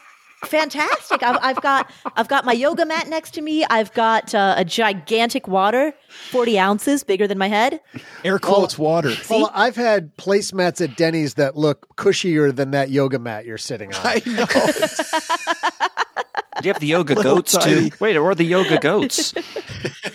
[0.46, 1.24] Fantastic!
[1.24, 3.64] I've, I've got I've got my yoga mat next to me.
[3.66, 5.94] I've got uh, a gigantic water,
[6.30, 7.80] forty ounces, bigger than my head.
[8.24, 9.14] Air quotes water.
[9.30, 13.94] Well, I've had placemats at Denny's that look cushier than that yoga mat you're sitting
[13.94, 14.02] on.
[14.04, 14.46] I know.
[16.62, 17.90] Do you have the yoga goats tiny.
[17.90, 17.96] too?
[18.00, 19.34] Wait, or the yoga goats?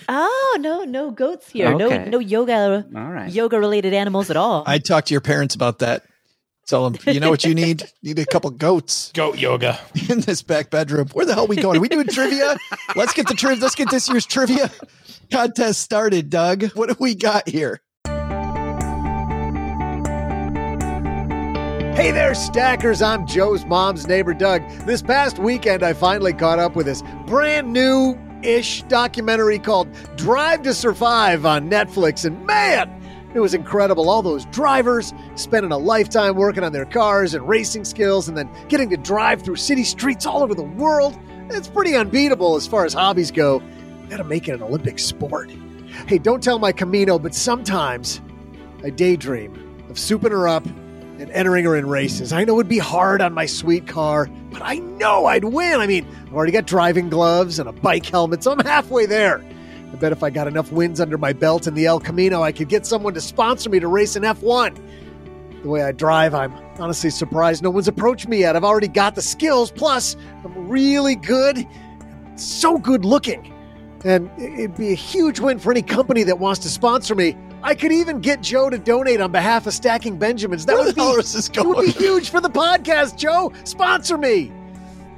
[0.08, 1.72] Oh no, no goats here.
[1.72, 2.04] Okay.
[2.04, 2.86] No, no yoga.
[2.94, 3.28] All right.
[3.28, 4.62] Yoga related animals at all.
[4.64, 6.04] I'd talk to your parents about that.
[6.66, 7.82] Tell them, you know what you need?
[8.02, 9.78] You need a couple goats Goat yoga.
[10.08, 11.08] in this back bedroom.
[11.12, 11.78] Where the hell are we going?
[11.78, 12.56] Are we doing trivia?
[12.96, 13.62] Let's get the trivia.
[13.62, 14.70] Let's get this year's trivia
[15.30, 16.64] contest started, Doug.
[16.72, 17.80] What do we got here?
[21.94, 23.00] Hey there, stackers.
[23.00, 24.68] I'm Joe's mom's neighbor, Doug.
[24.86, 30.62] This past weekend, I finally caught up with this brand new ish documentary called Drive
[30.62, 32.24] to Survive on Netflix.
[32.26, 32.90] And man,
[33.36, 34.08] it was incredible.
[34.08, 38.48] All those drivers spending a lifetime working on their cars and racing skills and then
[38.68, 41.18] getting to drive through city streets all over the world.
[41.50, 43.62] It's pretty unbeatable as far as hobbies go.
[44.08, 45.50] Gotta make it an Olympic sport.
[46.06, 48.20] Hey, don't tell my Camino, but sometimes
[48.84, 49.54] I daydream
[49.88, 52.32] of souping her up and entering her in races.
[52.32, 55.80] I know it'd be hard on my sweet car, but I know I'd win.
[55.80, 59.42] I mean, I've already got driving gloves and a bike helmet, so I'm halfway there.
[59.92, 62.52] I bet if I got enough wins under my belt in the El Camino, I
[62.52, 64.78] could get someone to sponsor me to race in F1.
[65.62, 68.56] The way I drive, I'm honestly surprised no one's approached me yet.
[68.56, 71.66] I've already got the skills, plus, I'm really good,
[72.34, 73.52] so good looking.
[74.04, 77.36] And it'd be a huge win for any company that wants to sponsor me.
[77.62, 80.66] I could even get Joe to donate on behalf of Stacking Benjamins.
[80.66, 83.52] That would be, is this that would be huge for the podcast, Joe.
[83.64, 84.52] Sponsor me.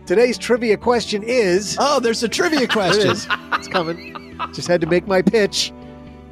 [0.07, 1.77] Today's trivia question is.
[1.79, 3.11] Oh, there's a trivia question.
[3.11, 3.27] is.
[3.53, 4.15] It's coming.
[4.53, 5.73] Just had to make my pitch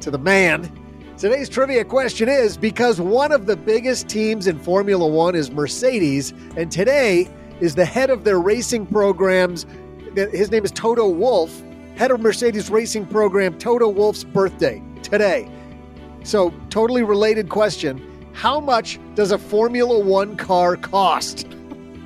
[0.01, 0.71] to the man.
[1.17, 6.31] Today's trivia question is because one of the biggest teams in Formula One is Mercedes,
[6.55, 7.27] and today
[7.59, 9.65] is the head of their racing programs.
[10.15, 11.63] His name is Toto Wolff,
[11.95, 15.49] head of Mercedes racing program, Toto Wolff's birthday today.
[16.23, 21.47] So, totally related question How much does a Formula One car cost?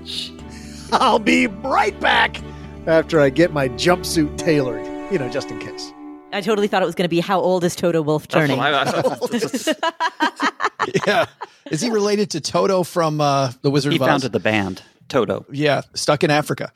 [0.94, 2.42] I'll be right back
[2.88, 5.94] after I get my jumpsuit tailored, you know, just in case.
[6.34, 8.58] I totally thought it was going to be how old is Toto Wolff turning?
[11.06, 11.26] yeah.
[11.70, 14.08] Is he related to Toto from uh, The Wizard he of Oz?
[14.08, 15.46] founded the band Toto.
[15.52, 16.72] Yeah, stuck in Africa.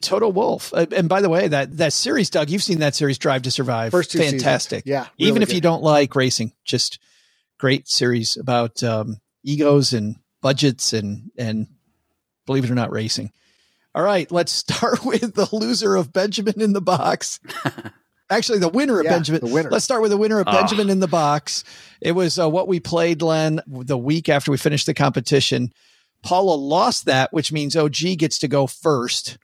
[0.00, 0.72] Toto Wolff.
[0.74, 3.50] Uh, and by the way, that that series, Doug, you've seen that series, Drive to
[3.50, 3.92] Survive.
[3.92, 4.42] First two seasons.
[4.42, 4.84] fantastic.
[4.86, 6.98] Yeah, even really if you don't like racing, just
[7.58, 11.66] great series about um, egos and budgets and and
[12.46, 13.30] believe it or not, racing.
[13.96, 17.40] All right, let's start with the loser of Benjamin in the box.
[18.30, 19.40] Actually, the winner of Yeah, Benjamin.
[19.40, 19.70] the winner.
[19.70, 20.52] Let's start with the winner of Ah.
[20.52, 21.64] Benjamin in the box.
[22.00, 25.72] It was uh, what we played, Len, the week after we finished the competition.
[26.22, 29.38] Paula lost that, which means OG gets to go first.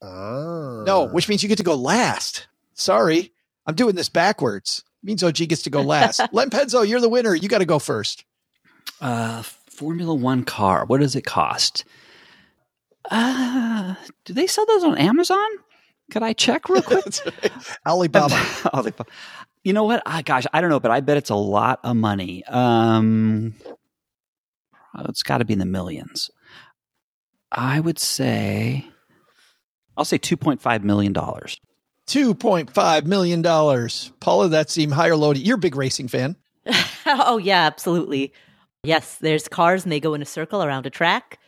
[0.00, 0.84] Ah.
[0.84, 2.46] No, which means you get to go last.
[2.74, 3.32] Sorry,
[3.66, 4.84] I'm doing this backwards.
[5.02, 6.20] It means OG gets to go last.
[6.32, 7.34] Len Penzo, you're the winner.
[7.34, 8.24] You got to go first.
[9.00, 10.84] Uh, Formula One car.
[10.84, 11.84] What does it cost?
[13.08, 13.94] Uh,
[14.24, 15.48] do they sell those on Amazon?
[16.10, 17.04] Could I check real quick?
[17.86, 18.40] Alibaba.
[18.74, 19.10] Alibaba.
[19.64, 20.02] You know what?
[20.06, 22.44] Ah, gosh, I don't know, but I bet it's a lot of money.
[22.44, 23.54] Um,
[25.00, 26.30] it's got to be in the millions.
[27.50, 28.86] I would say,
[29.96, 31.12] I'll say $2.5 million.
[31.12, 33.42] $2.5 million.
[34.20, 35.32] Paula, that seemed higher low.
[35.32, 36.36] You're a big racing fan.
[37.06, 38.32] oh, yeah, absolutely.
[38.82, 41.38] Yes, there's cars and they go in a circle around a track.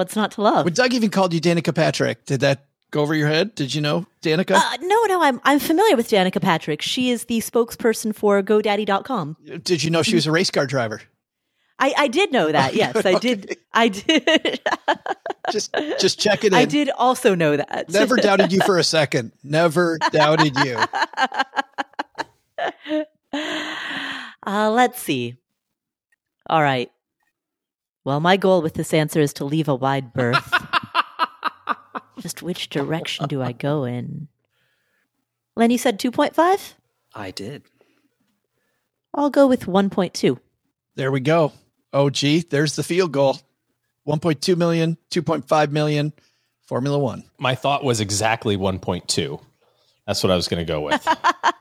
[0.00, 0.64] What's not to love?
[0.64, 3.54] When Doug even called you Danica Patrick, did that go over your head?
[3.54, 4.52] Did you know Danica?
[4.52, 6.80] Uh, no, no, I'm I'm familiar with Danica Patrick.
[6.80, 9.36] She is the spokesperson for GoDaddy.com.
[9.62, 11.02] Did you know she was a race car driver?
[11.78, 12.74] I, I did know that.
[12.80, 13.58] Yes, I did.
[13.74, 14.60] I did.
[15.52, 16.54] just just check it in.
[16.54, 17.90] I did also know that.
[17.90, 19.32] Never doubted you for a second.
[19.44, 20.78] Never doubted you.
[24.46, 25.36] Uh, let's see.
[26.48, 26.90] All right.
[28.10, 30.52] Well, my goal with this answer is to leave a wide berth.
[32.18, 34.26] Just which direction do I go in?
[35.54, 36.72] Len, you said 2.5?
[37.14, 37.62] I did.
[39.14, 40.40] I'll go with 1.2.
[40.96, 41.52] There we go.
[41.92, 43.38] Oh, gee, there's the field goal
[44.08, 46.12] 1.2 million, 2.5 million,
[46.66, 47.22] Formula One.
[47.38, 49.40] My thought was exactly 1.2.
[50.04, 51.06] That's what I was going to go with.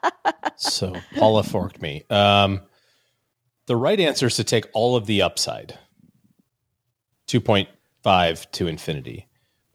[0.56, 2.06] so Paula forked me.
[2.10, 2.62] Um,
[3.68, 5.78] the right answer is to take all of the upside
[7.30, 9.28] 2.5 to infinity.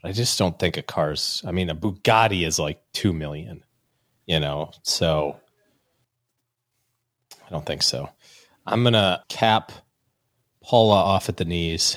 [0.03, 1.43] I just don't think a car's.
[1.47, 3.65] I mean, a Bugatti is like two million,
[4.27, 4.71] you know.
[4.83, 5.37] So
[7.47, 8.11] I don't think so.
[8.67, 9.73] I'm gonna cap
[10.63, 11.97] Paula off at the knees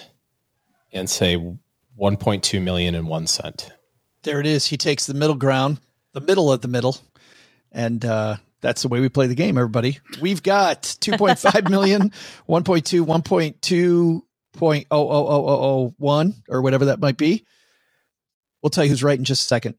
[0.93, 1.35] and say
[1.99, 3.71] 1.2 million and one cent.
[4.23, 4.67] There it is.
[4.67, 5.79] He takes the middle ground,
[6.13, 6.97] the middle of the middle,
[7.71, 9.57] and uh, that's the way we play the game.
[9.57, 12.11] Everybody, we've got 2.5 million,
[12.47, 14.21] 1.2, 1.2.
[14.57, 17.45] Point oh oh oh oh oh one or whatever that might be.
[18.61, 19.75] We'll tell you who's right in just a second.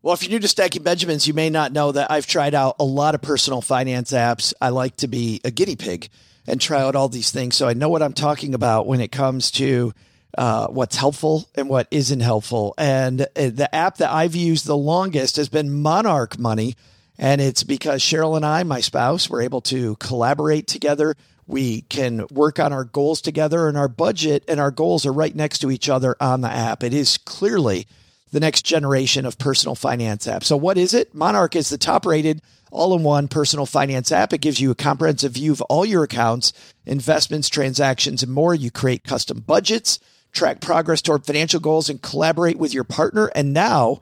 [0.00, 2.76] Well, if you're new to Stacking Benjamins, you may not know that I've tried out
[2.78, 4.54] a lot of personal finance apps.
[4.60, 6.08] I like to be a guinea pig
[6.46, 7.56] and try out all these things.
[7.56, 9.92] So I know what I'm talking about when it comes to
[10.36, 12.74] uh, what's helpful and what isn't helpful.
[12.78, 16.74] And uh, the app that I've used the longest has been Monarch Money.
[17.18, 21.16] And it's because Cheryl and I, my spouse, were able to collaborate together.
[21.48, 25.34] We can work on our goals together, and our budget and our goals are right
[25.34, 26.82] next to each other on the app.
[26.82, 27.86] It is clearly
[28.30, 30.44] the next generation of personal finance apps.
[30.44, 31.14] So, what is it?
[31.14, 34.34] Monarch is the top rated all in one personal finance app.
[34.34, 36.52] It gives you a comprehensive view of all your accounts,
[36.84, 38.54] investments, transactions, and more.
[38.54, 39.98] You create custom budgets,
[40.32, 43.30] track progress toward financial goals, and collaborate with your partner.
[43.34, 44.00] And now,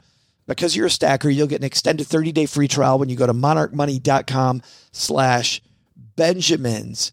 [0.48, 3.28] because you're a stacker, you'll get an extended 30 day free trial when you go
[3.28, 5.62] to monarchmoney.com slash
[6.16, 7.12] Benjamins.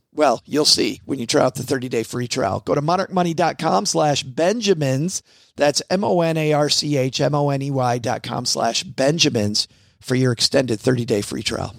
[0.13, 2.59] well, you'll see when you try out the 30-day free trial.
[2.59, 5.23] Go to monarchmoney.com slash Benjamins.
[5.55, 9.67] That's M-O-N-A-R-C-H-M-O-N-E-Y dot com slash Benjamins
[10.01, 11.75] for your extended 30-day free trial.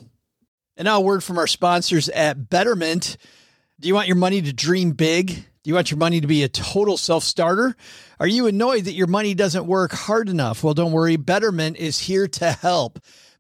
[0.77, 3.17] And now a word from our sponsors at Betterment.
[3.79, 5.27] Do you want your money to dream big?
[5.27, 7.77] Do you want your money to be a total self-starter?
[8.19, 10.65] Are you annoyed that your money doesn't work hard enough?
[10.65, 11.17] Well, don't worry.
[11.17, 12.99] Betterment is here to help.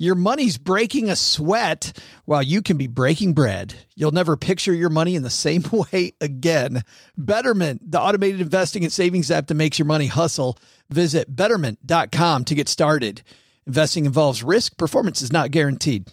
[0.00, 1.92] your money's breaking a sweat
[2.24, 3.74] while you can be breaking bread.
[3.94, 6.84] You'll never picture your money in the same way again.
[7.18, 10.58] Betterment, the automated investing and savings app that makes your money hustle.
[10.88, 13.22] Visit betterment.com to get started.
[13.66, 16.10] Investing involves risk, performance is not guaranteed.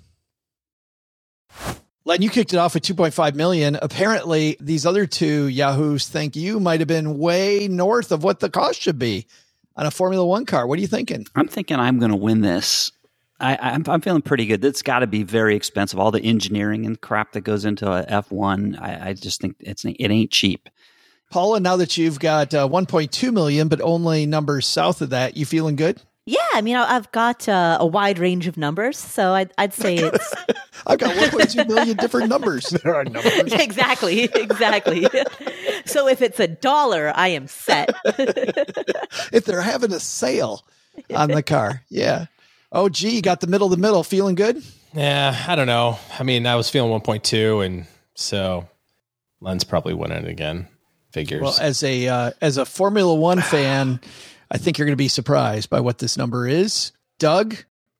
[2.03, 3.77] Len, you kicked it off with 2.5 million.
[3.81, 8.49] Apparently, these other two Yahoos think you might have been way north of what the
[8.49, 9.27] cost should be
[9.77, 10.67] on a Formula One car.
[10.67, 11.25] What are you thinking?
[11.35, 12.91] I'm thinking I'm going to win this.
[13.39, 14.61] I, I'm, I'm feeling pretty good.
[14.61, 15.99] That's got to be very expensive.
[15.99, 19.85] All the engineering and crap that goes into a F1, I, I just think it's
[19.85, 20.69] it ain't cheap.
[21.29, 25.45] Paula, now that you've got uh, 1.2 million, but only numbers south of that, you
[25.45, 26.01] feeling good?
[26.25, 29.73] Yeah, I mean, I- I've got uh, a wide range of numbers, so I'd, I'd
[29.73, 30.33] say it's
[30.87, 32.69] I've got 1.2 million different numbers.
[32.83, 33.53] There are numbers.
[33.53, 35.07] exactly, exactly.
[35.85, 37.93] so if it's a dollar, I am set.
[38.05, 40.65] if they're having a sale
[41.13, 42.25] on the car, yeah.
[42.71, 44.03] Oh, gee, you got the middle of the middle.
[44.03, 44.61] Feeling good?
[44.93, 45.99] Yeah, I don't know.
[46.19, 48.67] I mean, I was feeling 1.2, and so
[49.39, 50.67] Len's probably winning it again.
[51.11, 51.41] Figures.
[51.41, 54.01] Well, as a uh, as a Formula One fan,
[54.51, 56.91] I think you're going to be surprised by what this number is.
[57.17, 57.55] Doug,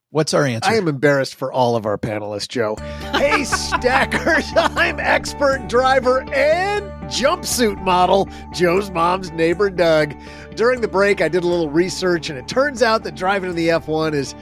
[0.10, 0.70] what's our answer?
[0.70, 2.76] I am embarrassed for all of our panelists, Joe.
[3.14, 10.14] Hey, stackers, I'm expert driver and jumpsuit model, Joe's mom's neighbor, Doug.
[10.56, 13.56] During the break, I did a little research, and it turns out that driving in
[13.56, 14.36] the F1 is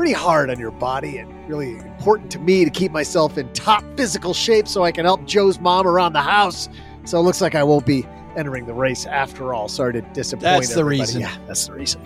[0.00, 3.84] pretty hard on your body and really important to me to keep myself in top
[3.98, 6.70] physical shape so I can help Joe's mom around the house.
[7.04, 9.68] So it looks like I won't be entering the race after all.
[9.68, 11.00] Sorry to disappoint That's the everybody.
[11.00, 11.20] reason.
[11.20, 12.00] Yeah, that's the reason.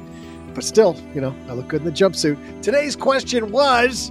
[0.56, 2.62] But still, you know, I look good in the jumpsuit.
[2.62, 4.10] Today's question was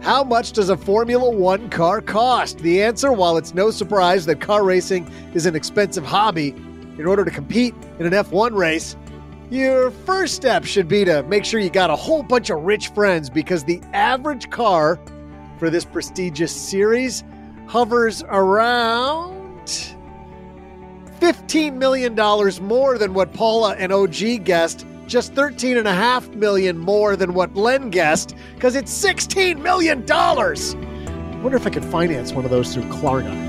[0.00, 2.60] How much does a Formula One car cost?
[2.60, 6.54] The answer, while it's no surprise that car racing is an expensive hobby,
[6.96, 8.96] in order to compete in an F1 race,
[9.50, 12.88] your first step should be to make sure you got a whole bunch of rich
[12.88, 15.00] friends because the average car
[15.58, 17.24] for this prestigious series
[17.66, 19.96] hovers around
[21.20, 22.14] $15 million
[22.62, 28.34] more than what Paula and OG guessed, just 13.5 million more than what Len guessed,
[28.54, 30.04] because it's $16 million.
[30.10, 33.47] I wonder if I could finance one of those through Klarna.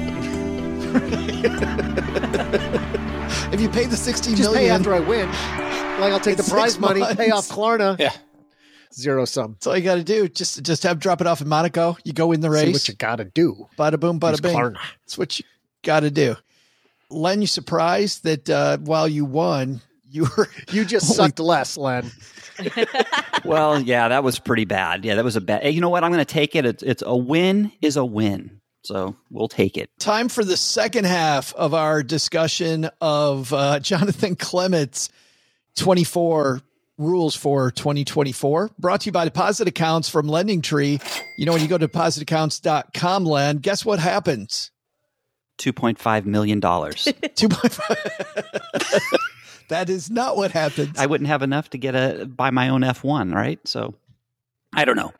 [3.54, 5.28] if you pay the sixteen Just million, pay after I win.
[6.00, 7.52] Like I'll take the prize six money, pay off months.
[7.52, 8.00] Klarna.
[8.00, 8.14] yeah.
[8.92, 9.54] Zero sum.
[9.54, 10.28] that's all you got to do.
[10.28, 11.96] Just just have drop it off in Monaco.
[12.04, 12.74] You go in the See race.
[12.74, 13.68] what you gotta do.
[13.78, 14.56] Bada boom, bada Use bing.
[14.56, 14.78] Klarna.
[15.06, 15.46] That's what you
[15.84, 16.36] got to do.
[17.12, 21.78] Len, you surprised that uh, while you won, you were You just Holy- sucked less,
[21.78, 22.12] Len.
[23.46, 25.06] well, yeah, that was pretty bad.
[25.06, 25.64] Yeah, that was a bad.
[25.64, 26.04] Hey, you know what?
[26.04, 26.66] I'm going to take it.
[26.66, 28.59] It's, it's a win is a win.
[28.90, 29.92] So we'll take it.
[30.00, 35.10] time for the second half of our discussion of uh, Jonathan Clements'
[35.76, 36.62] 24
[36.98, 41.68] rules for 2024 brought to you by deposit accounts from LendingTree you know when you
[41.68, 44.72] go to depositaccounts.com Len guess what happens
[45.60, 46.60] $2.5 million.
[46.60, 49.20] 2.5
[49.70, 52.82] that is not what happens I wouldn't have enough to get a buy my own
[52.82, 53.60] F1, right?
[53.68, 53.94] So
[54.74, 55.14] I don't know.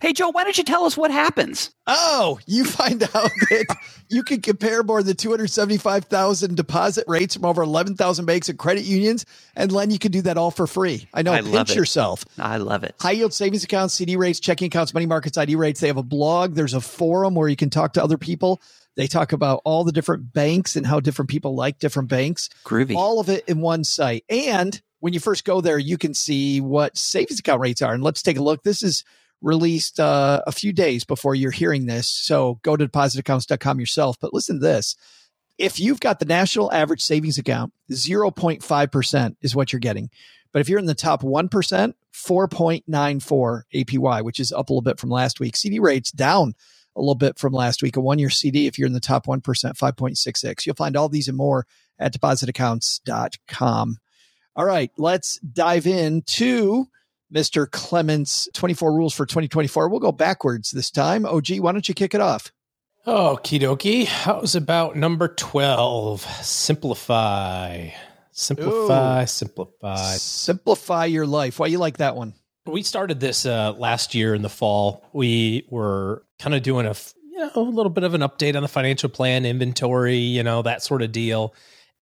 [0.00, 1.70] Hey, Joe, why don't you tell us what happens?
[1.86, 3.10] Oh, you find out
[3.50, 3.76] that
[4.08, 9.26] you can compare more than 275,000 deposit rates from over 11,000 banks and credit unions.
[9.54, 11.08] And Len, you can do that all for free.
[11.12, 11.76] I know, I love pinch it.
[11.76, 12.24] yourself.
[12.38, 12.94] I love it.
[12.98, 15.80] High yield savings accounts, CD rates, checking accounts, money markets, ID rates.
[15.80, 16.54] They have a blog.
[16.54, 18.62] There's a forum where you can talk to other people.
[18.96, 22.48] They talk about all the different banks and how different people like different banks.
[22.64, 22.94] Groovy.
[22.94, 24.24] All of it in one site.
[24.30, 27.92] And when you first go there, you can see what savings account rates are.
[27.92, 28.62] And let's take a look.
[28.62, 29.04] This is
[29.44, 32.08] released uh, a few days before you're hearing this.
[32.08, 34.16] So go to depositaccounts.com yourself.
[34.20, 34.96] But listen to this.
[35.58, 40.10] If you've got the national average savings account, 0.5% is what you're getting.
[40.52, 44.98] But if you're in the top 1%, 4.94 APY, which is up a little bit
[44.98, 45.56] from last week.
[45.56, 46.54] CD rates down
[46.96, 47.96] a little bit from last week.
[47.96, 50.66] A one year CD, if you're in the top 1%, 5.66.
[50.66, 51.66] You'll find all these and more
[51.98, 53.98] at depositaccounts.com.
[54.56, 56.86] All right, let's dive into
[57.32, 57.70] Mr.
[57.70, 59.88] Clements' 24 rules for 2024.
[59.88, 61.24] We'll go backwards this time.
[61.26, 62.52] OG, why don't you kick it off?
[63.06, 64.06] Okie dokie.
[64.06, 66.22] How's about number 12?
[66.42, 67.90] Simplify.
[68.32, 69.26] Simplify, Ooh.
[69.26, 70.16] simplify.
[70.16, 71.58] Simplify your life.
[71.58, 72.34] Why you like that one?
[72.66, 75.08] We started this uh, last year in the fall.
[75.12, 76.94] We were kind of doing a
[77.30, 80.62] you know a little bit of an update on the financial plan, inventory, you know
[80.62, 81.54] that sort of deal.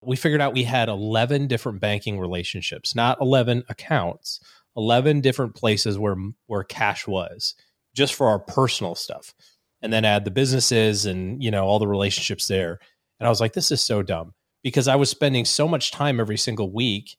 [0.02, 4.40] We figured out we had eleven different banking relationships, not eleven accounts,
[4.76, 6.16] eleven different places where
[6.46, 7.54] where cash was,
[7.94, 9.34] just for our personal stuff,
[9.80, 12.78] and then add the businesses and you know all the relationships there.
[13.20, 16.18] And I was like, this is so dumb because I was spending so much time
[16.20, 17.16] every single week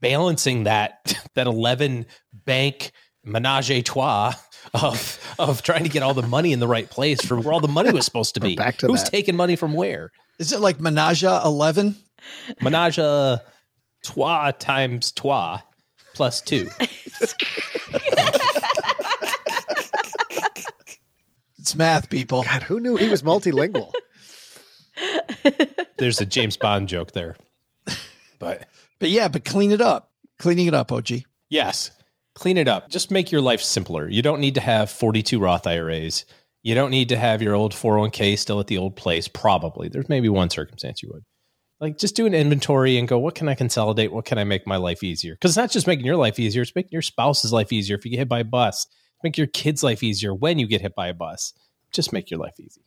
[0.00, 2.92] balancing that that 11 bank
[3.24, 4.34] menage a trois
[4.74, 7.60] of of trying to get all the money in the right place for where all
[7.60, 8.56] the money was supposed to be.
[8.56, 9.10] back to Who's that.
[9.10, 10.10] taking money from where?
[10.38, 11.94] Is it like Menage 11?
[12.60, 13.42] Menage a
[14.02, 15.60] trois times trois
[16.14, 16.68] plus two.
[21.62, 22.42] It's math, people.
[22.42, 23.92] God, who knew he was multilingual?
[25.96, 27.36] There's a James Bond joke there.
[28.40, 28.66] But
[28.98, 30.10] But yeah, but clean it up.
[30.40, 31.22] Cleaning it up, OG.
[31.50, 31.92] Yes.
[32.34, 32.88] Clean it up.
[32.88, 34.08] Just make your life simpler.
[34.08, 36.24] You don't need to have 42 Roth IRAs.
[36.64, 39.28] You don't need to have your old 401k still at the old place.
[39.28, 39.88] Probably.
[39.88, 41.22] There's maybe one circumstance you would.
[41.82, 44.12] Like just do an inventory and go, what can I consolidate?
[44.12, 45.34] What can I make my life easier?
[45.34, 48.04] Because it's not just making your life easier, it's making your spouse's life easier if
[48.04, 48.86] you get hit by a bus.
[49.24, 51.54] Make your kid's life easier when you get hit by a bus.
[51.90, 52.82] Just make your life easy.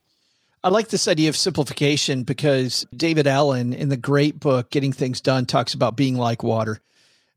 [0.64, 5.20] I like this idea of simplification because David Allen in the great book Getting Things
[5.20, 6.80] Done talks about being like water.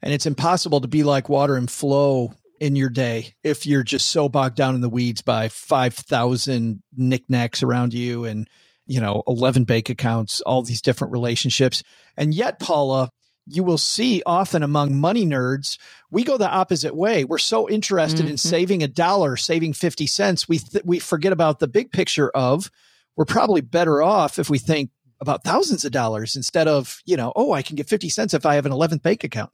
[0.00, 4.10] And it's impossible to be like water and flow in your day if you're just
[4.10, 8.48] so bogged down in the weeds by 5,000 knickknacks around you and
[8.88, 11.84] you know, 11 bank accounts, all these different relationships.
[12.16, 13.10] And yet, Paula,
[13.46, 15.78] you will see often among money nerds,
[16.10, 17.24] we go the opposite way.
[17.24, 18.32] We're so interested mm-hmm.
[18.32, 22.30] in saving a dollar, saving 50 cents, we th- we forget about the big picture
[22.30, 22.70] of
[23.16, 27.32] we're probably better off if we think about thousands of dollars instead of, you know,
[27.34, 29.50] oh, I can get 50 cents if I have an 11th bank account.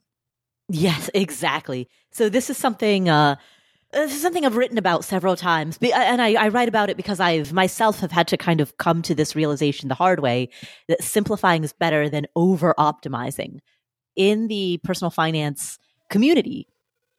[0.69, 1.87] Yes, exactly.
[2.11, 3.35] So this is something uh
[3.95, 6.89] Uh, this is something I've written about several times, uh, and I, I, write about
[6.89, 10.19] it because I've myself have had to kind of come to this realization the hard
[10.19, 10.49] way
[10.89, 13.59] that simplifying is better than over optimizing.
[14.17, 15.79] In the personal finance
[16.09, 16.67] community,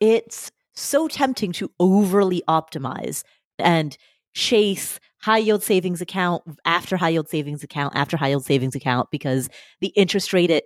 [0.01, 3.24] it's so tempting to overly optimize
[3.59, 3.97] and
[4.35, 9.11] chase high yield savings account after high yield savings account after high yield savings account
[9.11, 9.49] because
[9.81, 10.64] the interest rate at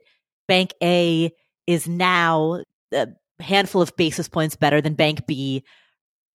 [0.48, 1.30] bank A
[1.68, 3.06] is now a
[3.38, 5.62] handful of basis points better than bank B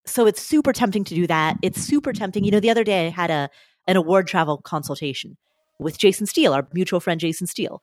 [0.06, 1.58] so it's super tempting to do that.
[1.62, 2.43] It's super tempting.
[2.43, 3.49] You know, the other day I had a
[3.88, 5.38] an award travel consultation
[5.80, 7.82] with Jason Steele, our mutual friend Jason Steele.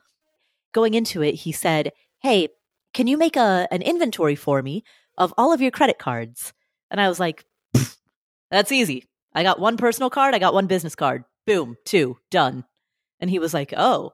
[0.72, 2.48] Going into it, he said, "Hey,
[2.94, 4.84] can you make a an inventory for me
[5.18, 6.52] of all of your credit cards?"
[6.90, 7.44] And I was like,
[8.50, 9.04] "That's easy.
[9.34, 11.24] I got one personal card, I got one business card.
[11.46, 12.64] Boom, two, done."
[13.20, 14.12] And he was like, "Oh,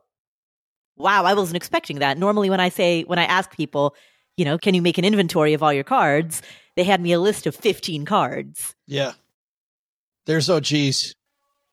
[0.96, 2.18] wow, I wasn't expecting that.
[2.18, 3.94] Normally, when I say when I ask people,
[4.36, 6.42] you know, can you make an inventory of all your cards?"
[6.78, 8.76] They had me a list of 15 cards.
[8.86, 9.14] Yeah.
[10.26, 11.12] There's oh, OGs.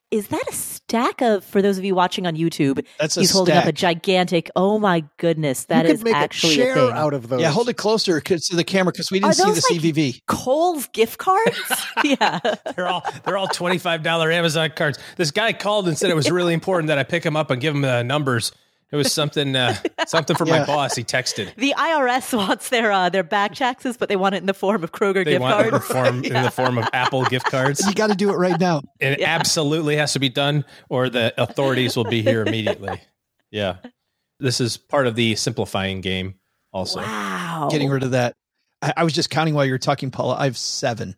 [0.09, 3.55] Is that a stack of, for those of you watching on YouTube, That's he's holding
[3.55, 6.97] up a gigantic, oh my goodness, that you is make actually a, chair a thing.
[6.97, 7.39] out of those.
[7.39, 10.21] Yeah, hold it closer to the camera because we didn't see the like CVV.
[10.25, 11.85] Kohl's gift cards?
[12.03, 12.39] yeah.
[12.75, 14.97] They're all they're all $25 Amazon cards.
[15.17, 17.61] This guy called and said it was really important that I pick him up and
[17.61, 18.53] give him the numbers
[18.91, 19.75] it was something uh,
[20.07, 20.59] something for yeah.
[20.59, 20.95] my boss.
[20.95, 21.53] He texted.
[21.55, 24.83] The IRS wants their uh, their back taxes, but they want it in the form
[24.83, 25.25] of Kroger gift cards.
[25.25, 25.75] they gift want cards.
[25.75, 26.37] It form, yeah.
[26.37, 27.85] in the form of Apple gift cards.
[27.85, 28.81] You got to do it right now.
[28.99, 29.35] It yeah.
[29.35, 33.01] absolutely has to be done, or the authorities will be here immediately.
[33.51, 33.77] Yeah,
[34.39, 36.35] this is part of the simplifying game.
[36.71, 38.35] Also, wow, getting rid of that.
[38.81, 40.35] I, I was just counting while you were talking, Paula.
[40.35, 41.15] I have seven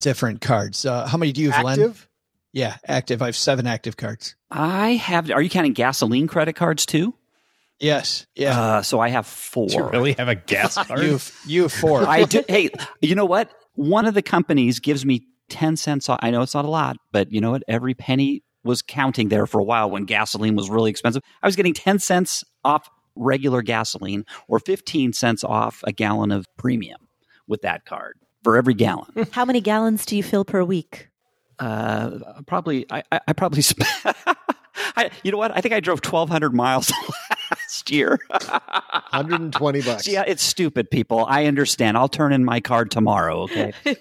[0.00, 0.84] different cards.
[0.84, 1.86] Uh, how many do you have, Active?
[1.86, 2.08] Len?
[2.54, 3.20] Yeah, active.
[3.20, 4.36] I have seven active cards.
[4.54, 5.30] I have.
[5.30, 7.14] Are you counting gasoline credit cards too?
[7.80, 8.26] Yes.
[8.36, 8.58] Yeah.
[8.58, 9.66] Uh, so I have four.
[9.66, 11.02] Do you really have a gas card?
[11.02, 12.06] you, have, you have four.
[12.06, 12.42] I do.
[12.48, 12.70] Hey,
[13.02, 13.50] you know what?
[13.74, 16.20] One of the companies gives me 10 cents off.
[16.22, 17.64] I know it's not a lot, but you know what?
[17.66, 21.22] Every penny was counting there for a while when gasoline was really expensive.
[21.42, 26.46] I was getting 10 cents off regular gasoline or 15 cents off a gallon of
[26.56, 27.08] premium
[27.46, 29.26] with that card for every gallon.
[29.32, 31.08] How many gallons do you fill per week?
[31.58, 33.88] Uh, probably I, I, I probably spent.
[34.96, 35.56] I, you know what?
[35.56, 36.92] I think I drove 1,200 miles
[37.50, 38.18] last year.
[38.28, 40.06] 120 bucks.
[40.06, 41.24] Yeah, it's stupid, people.
[41.28, 41.96] I understand.
[41.96, 43.42] I'll turn in my card tomorrow.
[43.42, 43.72] Okay.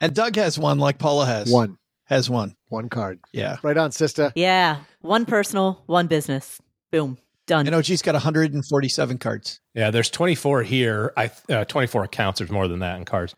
[0.00, 1.50] and Doug has one, like Paula has.
[1.50, 2.54] One has one.
[2.68, 3.18] One card.
[3.32, 3.56] Yeah.
[3.62, 4.32] Right on, sister.
[4.34, 4.78] Yeah.
[5.00, 6.60] One personal, one business.
[6.90, 7.18] Boom.
[7.46, 7.66] Done.
[7.66, 9.60] And OG's got 147 cards.
[9.74, 11.12] Yeah, there's 24 here.
[11.14, 12.38] I uh, 24 accounts.
[12.38, 13.34] There's more than that in cards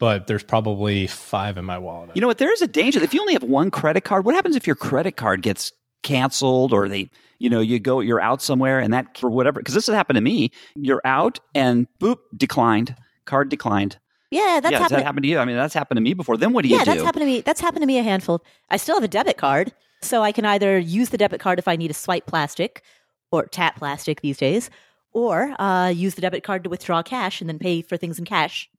[0.00, 2.10] but there's probably five in my wallet.
[2.14, 2.38] You know what?
[2.38, 3.00] There is a danger.
[3.00, 5.72] If you only have one credit card, what happens if your credit card gets
[6.02, 9.74] canceled or they, you know, you go, you're out somewhere and that for whatever, because
[9.74, 10.50] this has happened to me.
[10.74, 12.96] You're out and boop, declined,
[13.26, 13.98] card declined.
[14.30, 14.98] Yeah, that's yeah, happened.
[15.00, 15.38] that happened to you?
[15.38, 16.38] I mean, that's happened to me before.
[16.38, 16.90] Then what do you yeah, do?
[16.90, 17.40] Yeah, that's happened to me.
[17.42, 18.42] That's happened to me a handful.
[18.70, 21.68] I still have a debit card, so I can either use the debit card if
[21.68, 22.82] I need a swipe plastic
[23.30, 24.70] or tap plastic these days,
[25.12, 28.24] or uh, use the debit card to withdraw cash and then pay for things in
[28.24, 28.69] cash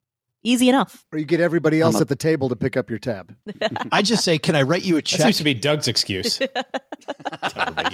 [0.44, 1.04] Easy enough.
[1.12, 3.34] Or you get everybody else a- at the table to pick up your tab.
[3.92, 5.18] I just say, can I write you a check?
[5.18, 6.40] That seems to be Doug's excuse.
[6.40, 6.48] you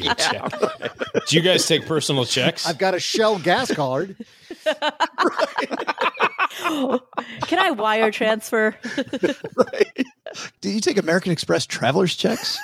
[0.07, 0.49] yeah.
[1.27, 2.67] Do you guys take personal checks?
[2.67, 4.17] I've got a Shell gas card.
[7.43, 8.75] Can I wire transfer?
[9.57, 10.07] right.
[10.61, 12.59] Do you take American Express traveler's checks?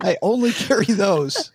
[0.00, 1.52] I only carry those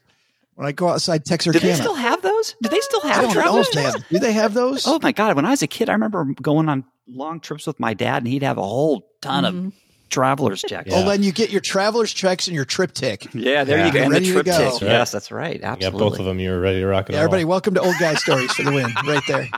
[0.56, 1.62] when I go outside Texarkana.
[1.62, 2.56] Do they still have those?
[2.62, 3.64] Do they still have I travel
[4.10, 4.86] Do they have those?
[4.88, 5.36] Oh my god!
[5.36, 8.28] When I was a kid, I remember going on long trips with my dad, and
[8.28, 9.68] he'd have a whole ton mm-hmm.
[9.68, 9.74] of
[10.10, 10.92] traveler's checks.
[10.92, 10.98] Yeah.
[10.98, 13.34] Oh, then you get your traveler's checks and your TripTik.
[13.34, 13.88] Yeah, there yeah.
[13.88, 14.04] you go.
[14.04, 14.46] And ready the TripTik.
[14.46, 14.92] That's right.
[14.92, 15.62] Yes, that's right.
[15.62, 16.00] Absolutely.
[16.00, 16.40] Yeah, both of them.
[16.40, 17.26] You're ready to rock and yeah, roll.
[17.26, 19.50] Everybody, welcome to Old Guy Stories for the win, right there.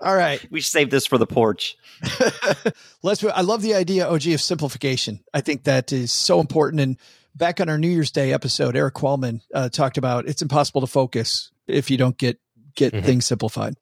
[0.00, 1.76] All right, we saved this for the porch.
[3.02, 3.24] Let's.
[3.24, 5.20] I love the idea, OG, of simplification.
[5.34, 6.96] I think that is so important and
[7.36, 10.86] back on our New Year's Day episode, Erik Qualman uh, talked about it's impossible to
[10.86, 12.40] focus if you don't get
[12.74, 13.04] get mm-hmm.
[13.04, 13.74] things simplified.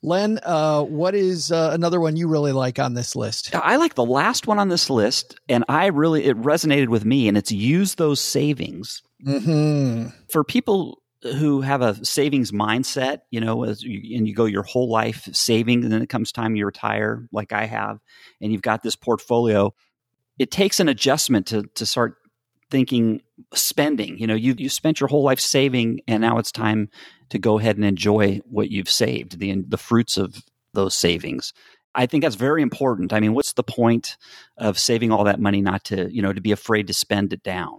[0.00, 3.52] Len, uh, what is uh, another one you really like on this list?
[3.54, 7.28] I like the last one on this list, and I really it resonated with me,
[7.28, 10.10] and it's use those savings mm-hmm.
[10.30, 13.22] for people who have a savings mindset.
[13.30, 16.30] You know, as you, and you go your whole life saving, and then it comes
[16.30, 17.98] time you retire, like I have,
[18.40, 19.74] and you've got this portfolio
[20.38, 22.16] it takes an adjustment to to start
[22.70, 23.22] thinking
[23.54, 24.18] spending.
[24.18, 26.88] You know, you you spent your whole life saving, and now it's time
[27.30, 30.42] to go ahead and enjoy what you've saved, the the fruits of
[30.74, 31.52] those savings.
[31.94, 33.12] I think that's very important.
[33.12, 34.16] I mean, what's the point
[34.56, 37.42] of saving all that money not to, you know, to be afraid to spend it
[37.42, 37.78] down?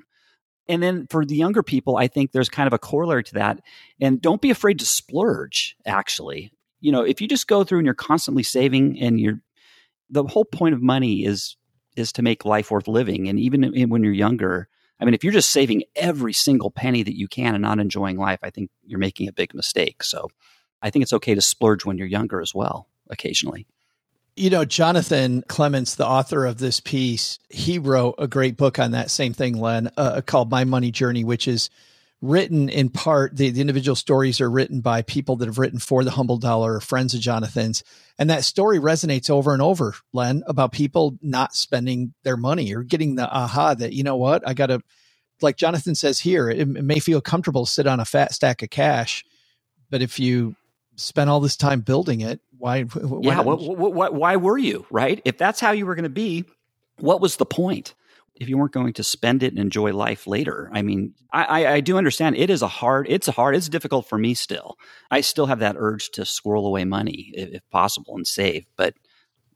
[0.67, 3.61] And then for the younger people, I think there's kind of a corollary to that.
[4.01, 6.51] And don't be afraid to splurge, actually.
[6.81, 9.41] You know, if you just go through and you're constantly saving and you're
[10.09, 11.55] the whole point of money is
[11.95, 13.27] is to make life worth living.
[13.27, 14.69] And even when you're younger,
[14.99, 18.17] I mean, if you're just saving every single penny that you can and not enjoying
[18.17, 20.03] life, I think you're making a big mistake.
[20.03, 20.29] So
[20.81, 23.65] I think it's okay to splurge when you're younger as well, occasionally.
[24.35, 28.91] You know, Jonathan Clements, the author of this piece, he wrote a great book on
[28.91, 31.69] that same thing, Len, uh, called My Money Journey, which is
[32.21, 36.03] written in part, the, the individual stories are written by people that have written for
[36.03, 37.83] the Humble Dollar or friends of Jonathan's.
[38.17, 42.83] And that story resonates over and over, Len, about people not spending their money or
[42.83, 44.81] getting the aha that, you know what, I got to,
[45.41, 48.61] like Jonathan says here, it, it may feel comfortable to sit on a fat stack
[48.61, 49.23] of cash,
[49.89, 50.55] but if you
[50.97, 52.83] spent all this time building it, why?
[52.83, 55.21] why yeah, why, why were you right?
[55.23, 56.43] If that's how you were going to be,
[56.97, 57.95] what was the point?
[58.39, 61.79] If you weren't going to spend it and enjoy life later, I mean, I, I,
[61.81, 64.77] do understand it is a hard, it's a hard, it's difficult for me still.
[65.11, 68.65] I still have that urge to squirrel away money if, if possible and save.
[68.77, 68.95] But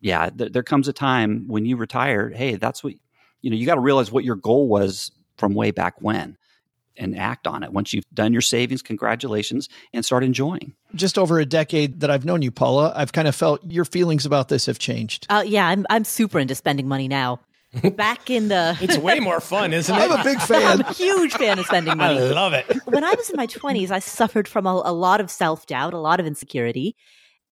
[0.02, 2.30] yeah, th- there comes a time when you retire.
[2.30, 2.94] Hey, that's what
[3.42, 3.56] you know.
[3.56, 6.38] You got to realize what your goal was from way back when
[6.98, 7.72] and act on it.
[7.72, 10.74] Once you've done your savings, congratulations, and start enjoying.
[10.94, 14.26] Just over a decade that I've known you, Paula, I've kind of felt your feelings
[14.26, 15.26] about this have changed.
[15.30, 17.40] Uh, yeah, I'm I'm super into spending money now.
[17.96, 20.00] Back in the, it's way more fun, isn't it?
[20.00, 20.82] I'm a big fan.
[20.82, 22.20] I'm a huge fan of spending money.
[22.20, 22.66] I love it.
[22.86, 25.94] When I was in my 20s, I suffered from a, a lot of self doubt,
[25.94, 26.96] a lot of insecurity.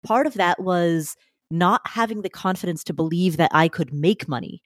[0.03, 1.15] Part of that was
[1.49, 4.61] not having the confidence to believe that I could make money.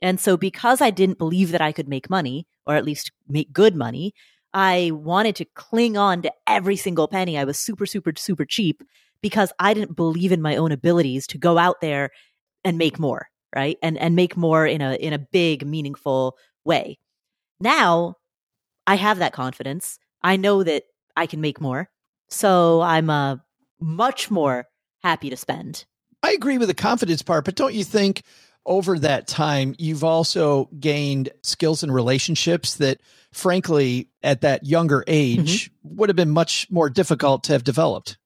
[0.00, 3.52] And so, because I didn't believe that I could make money, or at least make
[3.52, 4.12] good money,
[4.54, 7.36] I wanted to cling on to every single penny.
[7.36, 8.82] I was super, super, super cheap
[9.20, 12.10] because I didn't believe in my own abilities to go out there
[12.64, 13.78] and make more, right?
[13.82, 16.98] And and make more in a in a big, meaningful way.
[17.60, 18.14] Now,
[18.86, 19.98] I have that confidence.
[20.22, 20.84] I know that
[21.16, 21.88] I can make more.
[22.28, 23.36] So I'm uh,
[23.80, 24.66] much more
[25.02, 25.84] happy to spend.
[26.22, 28.22] I agree with the confidence part, but don't you think
[28.66, 33.00] over that time, you've also gained skills and relationships that,
[33.32, 35.96] frankly, at that younger age, mm-hmm.
[35.96, 38.18] would have been much more difficult to have developed.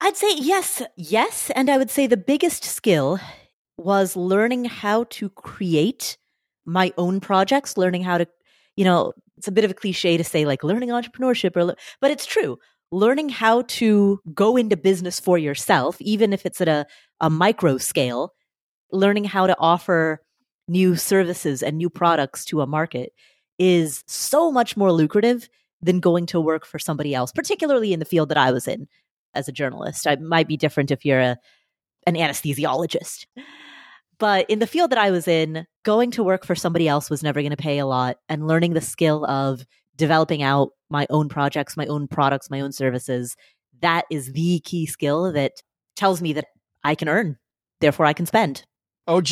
[0.00, 1.50] I'd say yes, yes.
[1.54, 3.20] And I would say the biggest skill
[3.76, 6.16] was learning how to create
[6.64, 8.26] my own projects, learning how to,
[8.76, 12.10] you know, it's a bit of a cliche to say like learning entrepreneurship, or, but
[12.10, 12.58] it's true.
[12.92, 16.86] Learning how to go into business for yourself, even if it's at a,
[17.20, 18.32] a micro scale,
[18.92, 20.20] learning how to offer
[20.68, 23.12] new services and new products to a market
[23.58, 25.48] is so much more lucrative
[25.82, 28.86] than going to work for somebody else, particularly in the field that I was in
[29.34, 30.06] as a journalist.
[30.06, 31.36] It might be different if you're a,
[32.06, 33.26] an anesthesiologist.
[34.18, 37.22] But in the field that I was in, going to work for somebody else was
[37.22, 38.16] never going to pay a lot.
[38.28, 42.72] And learning the skill of developing out my own projects, my own products, my own
[42.72, 43.36] services,
[43.80, 45.52] that is the key skill that
[45.96, 46.46] tells me that
[46.82, 47.36] I can earn,
[47.80, 48.64] therefore I can spend.
[49.06, 49.28] OG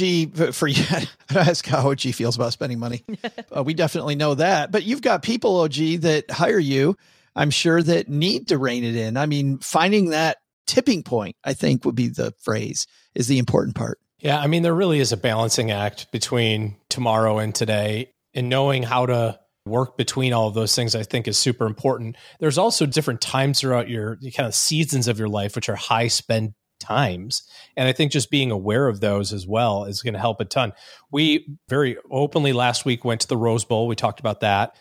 [0.52, 0.84] for you,
[1.30, 3.04] ask how OG feels about spending money.
[3.56, 6.96] uh, we definitely know that, but you've got people, OG, that hire you.
[7.34, 9.16] I'm sure that need to rein it in.
[9.16, 10.36] I mean, finding that
[10.66, 13.98] tipping point, I think would be the phrase is the important part.
[14.18, 14.38] Yeah.
[14.38, 19.06] I mean, there really is a balancing act between tomorrow and today and knowing how
[19.06, 23.20] to work between all of those things i think is super important there's also different
[23.20, 26.52] times throughout your kind of seasons of your life which are high spend
[26.82, 27.42] times.
[27.76, 30.44] And I think just being aware of those as well is going to help a
[30.44, 30.72] ton.
[31.10, 33.86] We very openly last week went to the Rose Bowl.
[33.86, 34.76] We talked about that.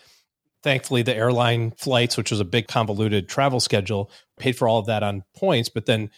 [0.64, 4.86] Thankfully, the airline flights, which was a big convoluted travel schedule, paid for all of
[4.86, 5.70] that on points.
[5.70, 6.12] But then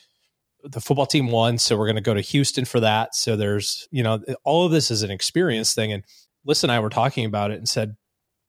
[0.63, 1.57] the football team won.
[1.57, 3.15] So we're going to go to Houston for that.
[3.15, 5.91] So there's, you know, all of this is an experience thing.
[5.91, 6.03] And
[6.45, 7.95] Liz and I were talking about it and said,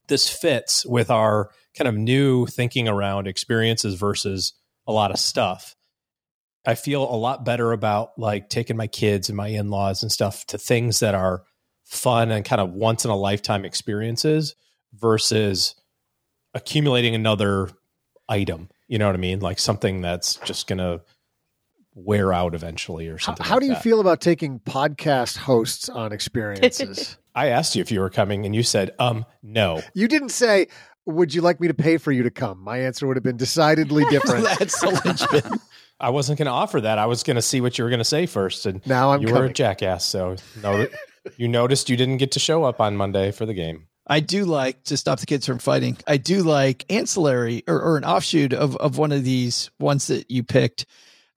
[0.07, 4.53] this fits with our kind of new thinking around experiences versus
[4.87, 5.75] a lot of stuff.
[6.67, 10.11] I feel a lot better about like taking my kids and my in laws and
[10.11, 11.43] stuff to things that are
[11.85, 14.55] fun and kind of once in a lifetime experiences
[14.95, 15.75] versus
[16.55, 17.69] accumulating another
[18.29, 18.69] item.
[18.89, 19.41] You know what I mean?
[19.41, 21.03] Like something that's just going to
[21.95, 23.45] wear out eventually or something.
[23.45, 23.83] How, how like do you that.
[23.83, 27.17] feel about taking podcast hosts on experiences?
[27.35, 29.83] I asked you if you were coming and you said, um, no.
[29.95, 30.69] You didn't say,
[31.07, 32.63] would you like me to pay for you to come?
[32.63, 34.45] My answer would have been decidedly different.
[34.45, 35.59] That's the linchpin.
[36.01, 36.99] I wasn't going to offer that.
[36.99, 39.21] I was going to see what you were going to say first, and now I'm
[39.21, 39.43] you coming.
[39.43, 40.05] were a jackass.
[40.05, 40.87] So no,
[41.37, 43.87] You noticed you didn't get to show up on Monday for the game.
[44.07, 45.97] I do like to stop the kids from fighting.
[46.07, 50.31] I do like ancillary or, or an offshoot of, of one of these ones that
[50.31, 50.85] you picked,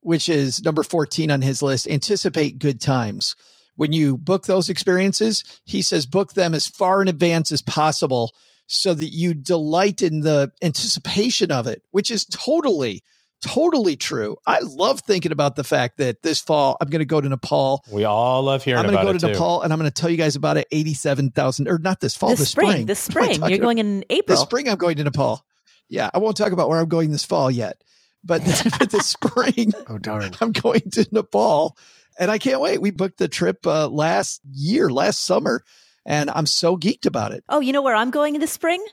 [0.02, 1.88] which is number 14 on his list.
[1.88, 3.36] Anticipate good times.
[3.76, 8.34] When you book those experiences, he says book them as far in advance as possible
[8.66, 13.02] so that you delight in the anticipation of it, which is totally
[13.42, 14.38] totally true.
[14.46, 17.84] I love thinking about the fact that this fall I'm going to go to Nepal.
[17.92, 19.32] We all love hearing I'm going to about go it to too.
[19.34, 20.68] Nepal and I'm going to tell you guys about it.
[20.72, 23.44] Eighty-seven thousand, or not this fall, this this spring, What this spring.
[23.48, 24.36] You're going in April.
[24.36, 24.68] this spring.
[24.70, 25.46] I'm going to Nepal.
[25.90, 27.82] Yeah, I won't talk about where I'm going this fall yet,
[28.24, 28.42] but
[28.80, 30.32] but this spring Oh darn!
[30.42, 31.78] I'm going to Nepal,
[32.20, 32.82] and I can't wait.
[32.82, 35.64] We booked the trip uh, last year, last summer,
[36.06, 37.44] and I'm so geeked about it.
[37.48, 38.84] Oh, you know where I'm going in the spring?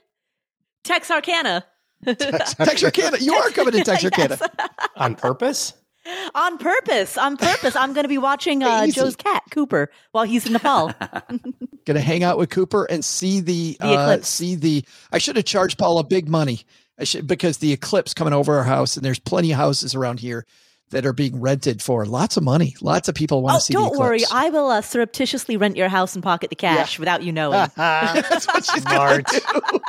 [0.85, 1.65] Texarkana.
[2.05, 4.39] Texarkana, you are coming to Texarkana.
[4.41, 4.69] Yes.
[4.97, 5.75] on purpose.
[6.35, 7.17] on purpose.
[7.19, 7.77] On purpose.
[7.77, 10.93] I'm going to be watching uh, Joe's cat, Cooper, while he's in Nepal.
[11.87, 14.29] Going to hang out with Cooper and see the, The uh, eclipse.
[14.29, 14.85] see the.
[15.13, 16.61] I should have charged Paula big money.
[16.99, 20.21] I should because the eclipse coming over our house, and there's plenty of houses around
[20.21, 20.47] here
[20.95, 22.75] that are being rented for lots of money.
[22.81, 23.75] Lots of people want oh, to see.
[23.75, 24.23] the don't worry.
[24.33, 27.69] I will uh, surreptitiously rent your house and pocket the cash without you knowing.
[27.77, 29.27] That's what she's smart.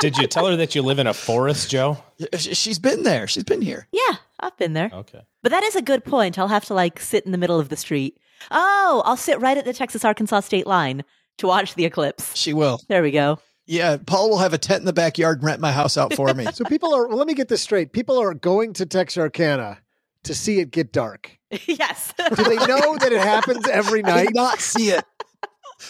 [0.02, 1.98] Did you tell her that you live in a forest, Joe?
[2.38, 3.28] She's been there.
[3.28, 3.88] She's been here.
[3.92, 4.90] yeah, I've been there.
[4.92, 5.22] Okay.
[5.44, 6.38] But that is a good point.
[6.40, 8.18] I'll have to like sit in the middle of the street.
[8.52, 11.04] Oh, I'll sit right at the Texas Arkansas state line
[11.38, 12.36] to watch the eclipse.
[12.36, 12.80] She will.
[12.88, 13.40] There we go.
[13.68, 16.34] Yeah, Paul will have a tent in the backyard and rent my house out for
[16.34, 16.46] me.
[16.54, 17.08] So people are.
[17.08, 17.92] Well, let me get this straight.
[17.92, 19.80] People are going to Texarkana
[20.26, 21.38] to see it get dark.
[21.66, 22.14] yes.
[22.18, 24.30] Do they know that it happens every to night?
[24.34, 25.04] not see it.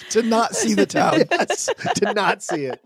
[0.10, 1.22] To not see the town.
[1.30, 2.82] yes, to not see it.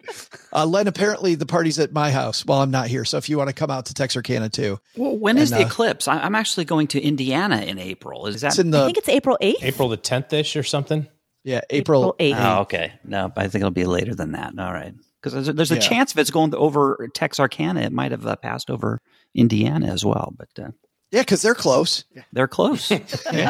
[0.54, 3.06] Uh, Len, apparently the party's at my house while I'm not here.
[3.06, 5.66] So if you want to come out to Texarkana too, Well, when is And, the
[5.66, 6.10] uh, eclipse?
[6.10, 8.28] I, I'm actually going to Indiana in April.
[8.28, 8.50] Is that?
[8.50, 9.56] it's in I think it's April 8th.
[9.64, 11.08] April the 10th ish or something.
[11.46, 12.16] yeah April.
[12.20, 12.58] April 8th.
[12.58, 12.92] Oh, okay.
[13.06, 14.60] No, I think it'll be later than that.
[14.60, 14.94] All right.
[15.22, 15.80] Because there's, a- there's a Yeah.
[15.80, 19.00] chance if it's going over Texarkana, it might have uh, passed over
[19.34, 20.34] Indiana as well.
[20.38, 20.72] But uh,
[21.12, 22.04] Yeah, because they're close.
[22.34, 22.92] they're close.
[22.92, 23.00] yeah,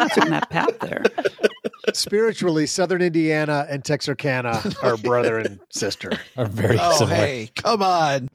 [0.05, 1.03] it's on that path there.
[1.93, 6.11] Spiritually, Southern Indiana and Texarkana are brother and sister.
[6.37, 7.15] Are very Oh, similar.
[7.15, 8.29] hey, come on.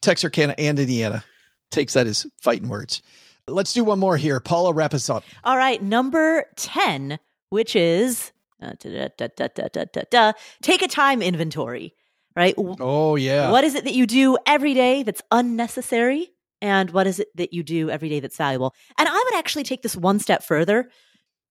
[0.00, 1.24] Texarkana and Indiana
[1.70, 3.02] takes that as fighting words.
[3.46, 4.40] Let's do one more here.
[4.40, 5.24] Paula, wrap us up.
[5.44, 7.18] All right, number 10,
[7.50, 8.32] which is
[8.62, 10.32] uh, da, da, da, da, da, da, da,
[10.62, 11.94] take a time inventory,
[12.36, 12.54] right?
[12.56, 13.50] W- Oh, yeah.
[13.50, 16.32] What is it that you do every day that's unnecessary?
[16.62, 18.74] And what is it that you do every day that's valuable?
[18.98, 20.90] And I would actually take this one step further.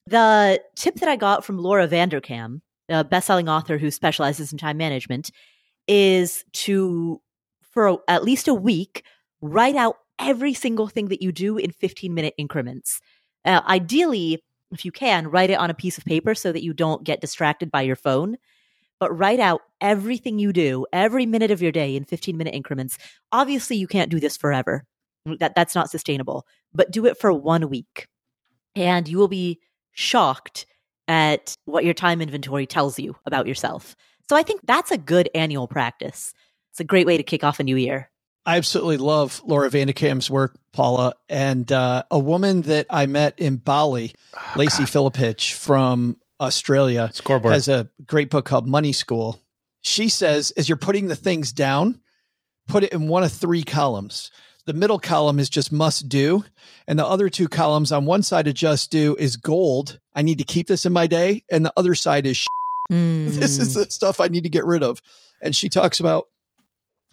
[0.07, 4.77] The tip that I got from Laura Vanderkam, a best-selling author who specializes in time
[4.77, 5.31] management,
[5.87, 7.21] is to,
[7.71, 9.03] for a- at least a week,
[9.41, 12.99] write out every single thing that you do in 15-minute increments.
[13.45, 16.73] Uh, ideally, if you can, write it on a piece of paper so that you
[16.73, 18.37] don't get distracted by your phone
[18.99, 22.97] but write out everything you do every minute of your day in 15 minute increments
[23.31, 24.85] obviously you can't do this forever
[25.39, 28.07] that that's not sustainable but do it for one week
[28.75, 29.59] and you will be
[29.91, 30.65] shocked
[31.07, 33.95] at what your time inventory tells you about yourself
[34.29, 36.33] so i think that's a good annual practice
[36.71, 38.09] it's a great way to kick off a new year
[38.45, 43.57] I absolutely love Laura Vanderkam's work, Paula, and uh, a woman that I met in
[43.57, 44.15] Bali,
[44.55, 47.53] Lacey Filipich from Australia, Scoreboard.
[47.53, 49.39] has a great book called Money School.
[49.81, 51.99] She says, as you're putting the things down,
[52.67, 54.31] put it in one of three columns.
[54.69, 56.45] The middle column is just must do,
[56.87, 59.99] and the other two columns on one side of just do is gold.
[60.13, 62.45] I need to keep this in my day, and the other side is
[62.87, 65.01] this is the stuff I need to get rid of.
[65.41, 66.27] And she talks about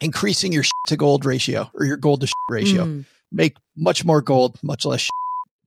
[0.03, 2.85] increasing your to gold ratio or your gold to ratio.
[2.85, 3.05] Mm.
[3.33, 5.09] Make much more gold, much less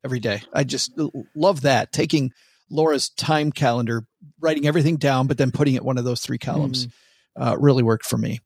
[0.06, 0.44] every day.
[0.54, 0.92] I just
[1.36, 1.92] love that.
[1.92, 2.34] Taking
[2.70, 4.06] Laura's time calendar,
[4.40, 6.88] writing everything down, but then putting it one of those three columns
[7.36, 8.42] uh, really worked for me.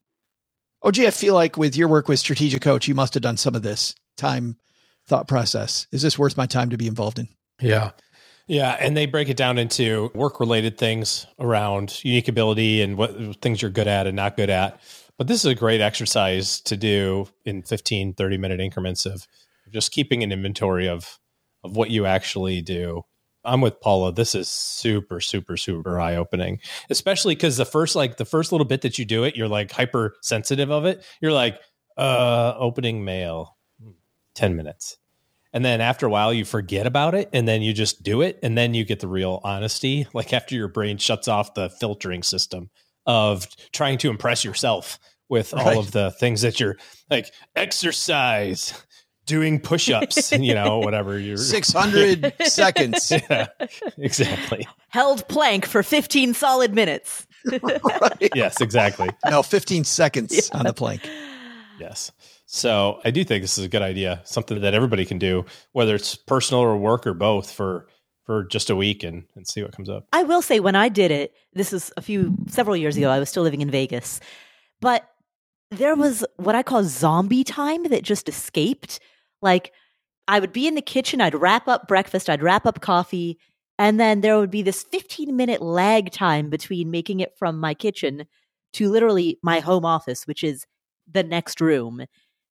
[0.83, 3.55] OG, I feel like with your work with Strategic Coach, you must have done some
[3.55, 4.57] of this time
[5.07, 5.87] thought process.
[5.91, 7.29] Is this worth my time to be involved in?
[7.61, 7.91] Yeah.
[8.47, 8.75] Yeah.
[8.79, 13.61] And they break it down into work related things around unique ability and what things
[13.61, 14.81] you're good at and not good at.
[15.17, 19.25] But this is a great exercise to do in 15, 30 minute increments of
[19.71, 21.19] just keeping an inventory of,
[21.63, 23.03] of what you actually do.
[23.45, 24.13] I'm with Paula.
[24.13, 28.65] This is super, super, super eye opening, especially because the first, like the first little
[28.65, 31.03] bit that you do it, you're like hyper sensitive of it.
[31.21, 31.59] You're like,
[31.97, 33.57] uh, opening mail,
[34.35, 34.97] 10 minutes.
[35.53, 38.39] And then after a while, you forget about it and then you just do it.
[38.41, 40.07] And then you get the real honesty.
[40.13, 42.71] Like after your brain shuts off the filtering system
[43.05, 44.97] of trying to impress yourself
[45.29, 46.77] with all of the things that you're
[47.09, 48.73] like exercise,
[49.25, 53.11] doing push-ups, you know, whatever you're 600 seconds.
[53.11, 53.47] Yeah,
[53.97, 54.67] exactly.
[54.89, 57.27] Held plank for 15 solid minutes.
[58.33, 59.09] Yes, exactly.
[59.29, 61.07] No, 15 seconds on the plank.
[61.79, 62.11] Yes.
[62.45, 65.95] So I do think this is a good idea, something that everybody can do, whether
[65.95, 67.87] it's personal or work or both for
[68.25, 70.07] for just a week and, and see what comes up.
[70.13, 73.09] I will say when I did it, this was a few several years ago.
[73.09, 74.21] I was still living in Vegas,
[74.79, 75.09] but
[75.71, 78.99] there was what I call zombie time that just escaped.
[79.43, 79.73] Like
[80.27, 83.37] I would be in the kitchen, I'd wrap up breakfast, I'd wrap up coffee,
[83.77, 87.73] and then there would be this 15 minute lag time between making it from my
[87.73, 88.25] kitchen
[88.73, 90.65] to literally my home office, which is
[91.11, 92.05] the next room.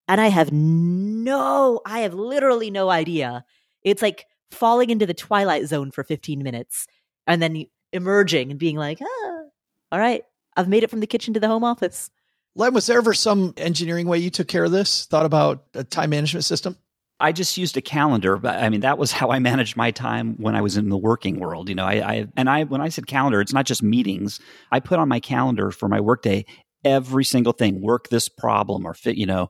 [0.09, 3.45] And I have no, I have literally no idea.
[3.83, 6.87] It's like falling into the twilight zone for 15 minutes
[7.27, 9.43] and then emerging and being like, ah,
[9.91, 10.25] all right,
[10.57, 12.11] I've made it from the kitchen to the home office.
[12.55, 15.07] Len, was there ever some engineering way you took care of this?
[15.07, 16.77] Thought about a time management system?
[17.23, 20.35] I just used a calendar, but I mean that was how I managed my time
[20.39, 21.69] when I was in the working world.
[21.69, 24.41] You know, I, I and I when I said calendar, it's not just meetings.
[24.71, 26.45] I put on my calendar for my workday
[26.85, 27.81] every single thing.
[27.81, 29.17] Work this problem or fit.
[29.17, 29.49] You know,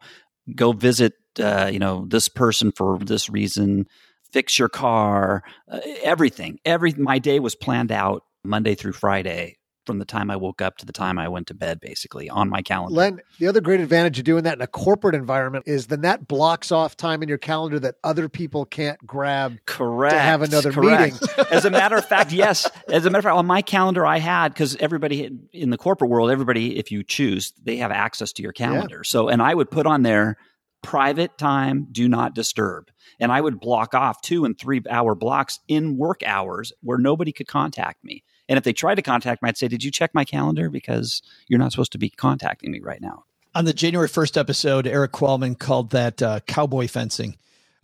[0.55, 1.15] go visit.
[1.41, 3.87] Uh, you know, this person for this reason.
[4.33, 5.43] Fix your car.
[5.71, 6.59] Uh, everything.
[6.67, 10.77] Every my day was planned out Monday through Friday from the time I woke up
[10.79, 12.95] to the time I went to bed, basically on my calendar.
[12.95, 16.29] Len, the other great advantage of doing that in a corporate environment is then that
[16.29, 20.15] blocks off time in your calendar that other people can't grab Correct.
[20.15, 21.21] to have another correct.
[21.21, 21.47] meeting.
[21.51, 22.71] As a matter of fact, yes.
[22.89, 26.11] As a matter of fact, on my calendar, I had because everybody in the corporate
[26.11, 29.05] world, everybody, if you choose, they have access to your calendar.
[29.05, 30.37] So, and I would put on there
[30.83, 32.91] private time, do not disturb.
[33.21, 37.33] And I would block off two and three hour blocks in work hours where nobody
[37.33, 38.25] could contact me.
[38.53, 40.69] And if they tried to contact me, I'd say, Did you check my calendar?
[40.69, 43.25] Because you're not supposed to be contacting me right now.
[43.55, 47.39] On the January 1st episode, Erik Qualman called that uh, cowboy fencing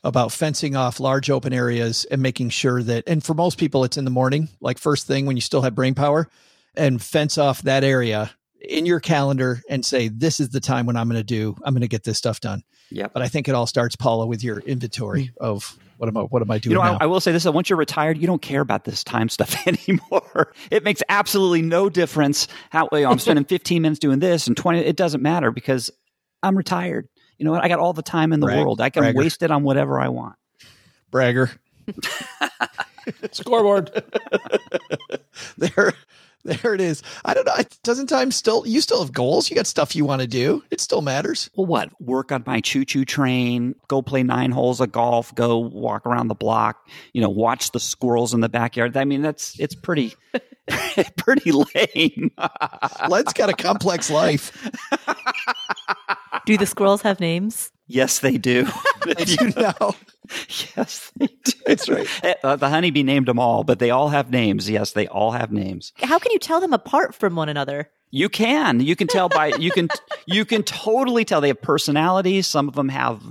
[0.05, 3.97] about fencing off large open areas and making sure that, and for most people, it's
[3.97, 6.29] in the morning, like first thing when you still have brain power,
[6.75, 10.99] and fence off that area in your calendar and say, This is the time when
[10.99, 12.62] I'm going to do, I'm going to get this stuff done.
[12.91, 13.12] Yep.
[13.12, 15.36] But I think it all starts, Paula, with your inventory mm.
[15.39, 16.99] of what am I, what am I doing You know, now?
[17.01, 19.66] I, I will say this: once you're retired, you don't care about this time stuff
[19.66, 20.53] anymore.
[20.70, 24.57] it makes absolutely no difference how you know, I'm spending 15 minutes doing this and
[24.57, 24.80] 20.
[24.80, 25.91] It doesn't matter because
[26.43, 27.09] I'm retired.
[27.36, 27.64] You know what?
[27.64, 28.80] I got all the time in the Brag- world.
[28.80, 29.18] I can bragger.
[29.18, 30.36] waste it on whatever I want.
[31.11, 31.51] Bragger.
[33.32, 34.03] Scoreboard.
[35.57, 35.95] there
[36.45, 39.57] there it is i don't know it doesn't time still you still have goals you
[39.57, 41.91] got stuff you want to do it still matters Well, what?
[42.01, 46.28] Work on my choo choo train, go play nine holes of golf, go walk around
[46.28, 48.97] the block, you know, watch the squirrels in the backyard.
[48.97, 50.14] I mean, that's, it's pretty,
[51.16, 52.30] pretty lame.
[53.09, 54.70] len's got a complex life
[56.47, 57.70] Do the squirrels have names?
[57.89, 58.68] Yes, they do.
[59.03, 59.95] Did you know
[60.76, 61.53] yes, they do.
[61.66, 62.07] That's right.
[62.43, 64.68] Uh, the honeybee named them all, but they all have names.
[64.68, 65.93] Yes, they all have names.
[66.03, 67.91] How can you tell them apart from one another?
[68.11, 68.80] You can.
[68.80, 69.89] You can tell by you can
[70.26, 72.47] you can totally tell they have personalities.
[72.47, 73.22] Some of them have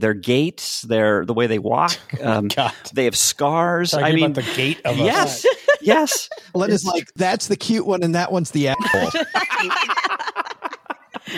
[0.00, 1.98] their gaits, their the way they walk.
[2.22, 2.72] Um, God.
[2.92, 3.92] they have scars.
[3.92, 5.46] Talking I mean, about the gate of yes,
[5.80, 6.28] yes.
[6.54, 9.22] len is like that's the cute one and that one's the asshole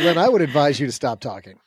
[0.01, 1.59] Len, I would advise you to stop talking.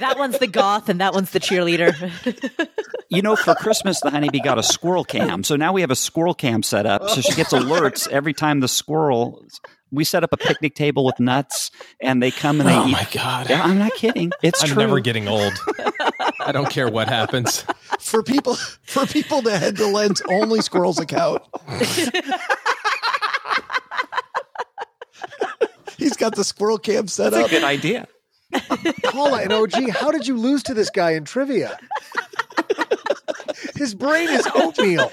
[0.00, 2.68] That one's the goth and that one's the cheerleader.
[3.12, 5.42] You know, for Christmas, the honeybee got a squirrel cam.
[5.42, 7.08] So now we have a squirrel cam set up.
[7.10, 9.44] So she gets alerts every time the squirrel.
[9.90, 12.78] We set up a picnic table with nuts, and they come and they eat.
[12.78, 12.92] Oh eat.
[12.92, 13.50] my god.
[13.50, 14.30] Yeah, I'm not kidding.
[14.44, 14.78] It's I'm true.
[14.84, 15.52] never getting old.
[16.38, 17.64] I don't care what happens.
[17.98, 21.42] for people for people to head to len's only squirrels account
[25.98, 28.06] he's got the squirrel cam set That's a up good idea.
[29.04, 31.78] Paula and OG, how did you lose to this guy in trivia?
[33.76, 35.10] His brain is oatmeal.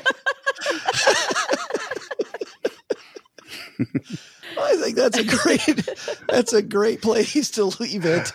[4.60, 5.90] I think that's a great
[6.28, 8.34] that's a great place to leave it.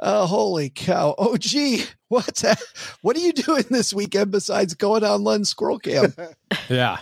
[0.00, 1.14] Uh, holy cow!
[1.18, 2.60] Oh, gee, what's that?
[3.02, 6.18] What are you doing this weekend besides going on Len's Squirrel Camp?
[6.68, 6.98] Yeah.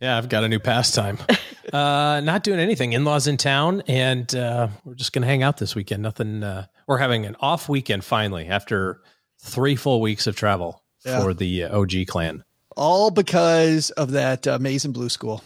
[0.00, 1.18] Yeah, I've got a new pastime.
[1.72, 2.94] Uh, not doing anything.
[2.94, 6.02] In laws in town, and uh, we're just going to hang out this weekend.
[6.02, 6.42] Nothing.
[6.42, 9.02] Uh, we're having an off weekend finally after
[9.38, 11.22] three full weeks of travel Yeah.
[11.22, 12.42] for the uh, OG clan.
[12.76, 15.44] All because of that uh, Maize and Blue School.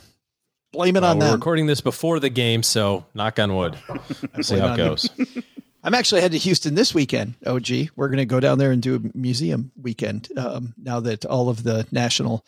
[0.72, 1.34] Blame it on we're them.
[1.34, 3.76] recording this before the game, so knock on wood.
[4.40, 5.10] See how it goes.
[5.84, 7.34] I'm actually headed to Houston this weekend.
[7.44, 10.30] OG, we're going to go down there and do a museum weekend.
[10.38, 12.46] Um, now that all of the national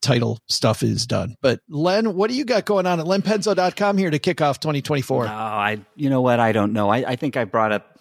[0.00, 1.34] title stuff is done.
[1.40, 5.24] But Len, what do you got going on at lenpenzo.com here to kick off 2024?
[5.24, 5.80] No, I.
[5.96, 6.40] You know what?
[6.40, 6.88] I don't know.
[6.88, 7.98] I, I think I brought up.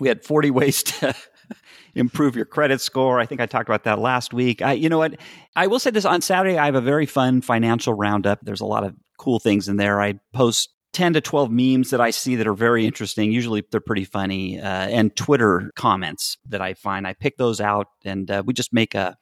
[0.00, 1.14] We had forty ways to
[1.94, 3.20] improve your credit score.
[3.20, 4.62] I think I talked about that last week.
[4.62, 5.16] I, you know what?
[5.54, 6.58] I will say this on Saturday.
[6.58, 8.40] I have a very fun financial roundup.
[8.42, 10.00] There's a lot of cool things in there.
[10.00, 13.32] I post 10 to 12 memes that I see that are very interesting.
[13.32, 14.60] Usually they're pretty funny.
[14.60, 17.06] Uh, and Twitter comments that I find.
[17.06, 19.16] I pick those out and uh, we just make a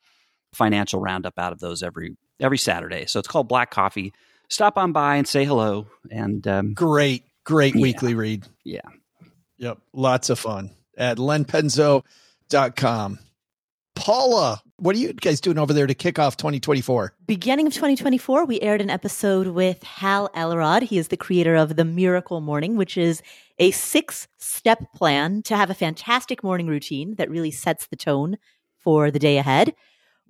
[0.55, 3.07] financial roundup out of those every every Saturday.
[3.07, 4.13] So it's called Black Coffee.
[4.49, 5.87] Stop on by and say hello.
[6.11, 7.83] And um, great, great Yeah.
[7.83, 8.47] weekly read.
[8.65, 8.81] yeah.
[9.59, 9.79] Yep.
[9.93, 13.19] Lots of fun at lenpenzo.com.
[13.95, 17.15] Paula, what are you guys doing over there to kick off 2024?
[17.27, 20.83] Beginning of 2024, we aired an episode with Hal Elrod.
[20.85, 23.23] He is the creator of The Miracle Morning, which is
[23.59, 28.39] a six step plan to have a fantastic morning routine that really sets the tone
[28.79, 29.75] for the day ahead.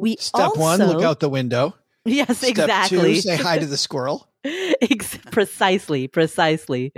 [0.03, 1.77] We Step one, look out the window.
[2.05, 2.53] Yes, exactly.
[2.53, 3.15] Step exactly.
[3.15, 4.29] two, say hi to the squirrel.
[5.31, 6.93] Precisely, precisely.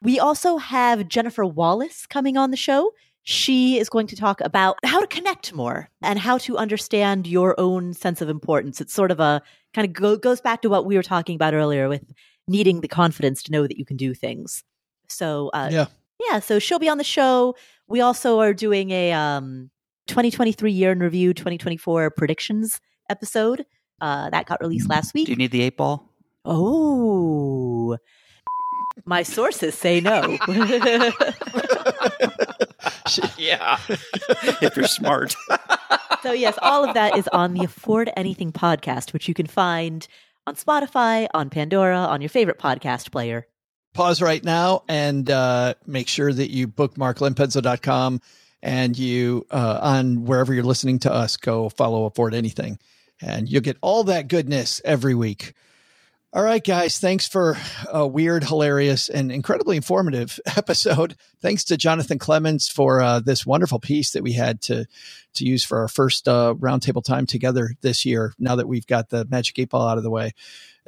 [0.00, 2.92] We also have Jennifer Wallace coming on the show.
[3.24, 7.58] She is going to talk about how to connect more and how to understand your
[7.58, 8.80] own sense of importance.
[8.80, 9.42] It's sort of a
[9.74, 12.04] kind of go, goes back to what we were talking about earlier with
[12.46, 14.62] needing the confidence to know that you can do things.
[15.08, 15.86] So, uh, Yeah.
[16.30, 17.56] yeah, so she'll be on the show.
[17.88, 19.70] We also are doing a um,
[20.08, 23.64] 2023 year in review, 2024 predictions episode.
[24.00, 25.26] Uh, that got released last week.
[25.26, 26.12] Do you need the eight ball?
[26.44, 27.98] Oh,
[29.04, 30.38] my sources say no.
[33.36, 33.78] Yeah.
[33.88, 35.34] if you're smart.
[36.22, 40.06] so, yes, all of that is on the Afford Anything podcast, which you can find
[40.46, 43.46] on Spotify, on Pandora, on your favorite podcast player.
[43.94, 48.20] Pause right now and uh, make sure that you bookmark lenpenzo.com
[48.62, 52.78] and you, uh, on wherever you're listening to us, go follow Afford Anything.
[53.20, 55.54] And you'll get all that goodness every week.
[56.32, 56.98] All right, guys.
[56.98, 57.56] Thanks for
[57.90, 61.16] a weird, hilarious, and incredibly informative episode.
[61.40, 64.86] Thanks to Jonathan Clements for uh, this wonderful piece that we had to
[65.38, 68.34] to use for our first uh, roundtable time together this year.
[68.38, 70.32] Now that we've got the Magic Eight Ball out of the way,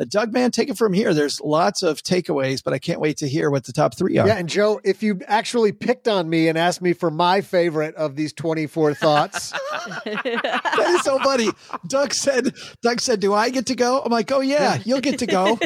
[0.01, 1.13] uh, Doug, man, take it from here.
[1.13, 4.27] There's lots of takeaways, but I can't wait to hear what the top three are.
[4.27, 7.95] Yeah, and Joe, if you actually picked on me and asked me for my favorite
[7.97, 9.51] of these 24 thoughts,
[10.05, 11.51] that is so funny.
[11.87, 15.19] Doug said, Doug said, "Do I get to go?" I'm like, "Oh yeah, you'll get
[15.19, 15.59] to go."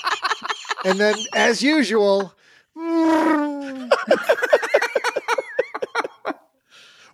[0.84, 2.34] and then as usual,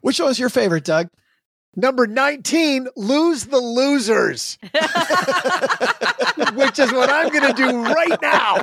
[0.03, 1.09] Which one was your favorite, Doug?
[1.77, 4.59] number 19, lose the losers,
[6.55, 8.61] which is what I'm going to do right now.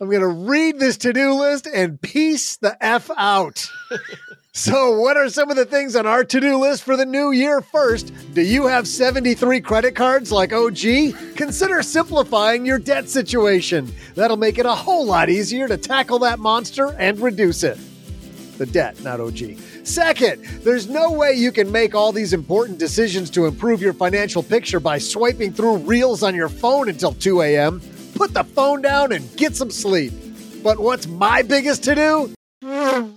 [0.00, 3.68] I'm going to read this to do list and piece the F out.
[4.54, 7.30] So, what are some of the things on our to do list for the new
[7.30, 7.60] year?
[7.60, 11.36] First, do you have 73 credit cards like OG?
[11.36, 13.90] Consider simplifying your debt situation.
[14.14, 17.78] That'll make it a whole lot easier to tackle that monster and reduce it.
[18.62, 19.56] The debt, not OG.
[19.82, 24.40] Second, there's no way you can make all these important decisions to improve your financial
[24.40, 27.82] picture by swiping through reels on your phone until 2 a.m.
[28.14, 30.12] Put the phone down and get some sleep.
[30.62, 33.12] But what's my biggest to do?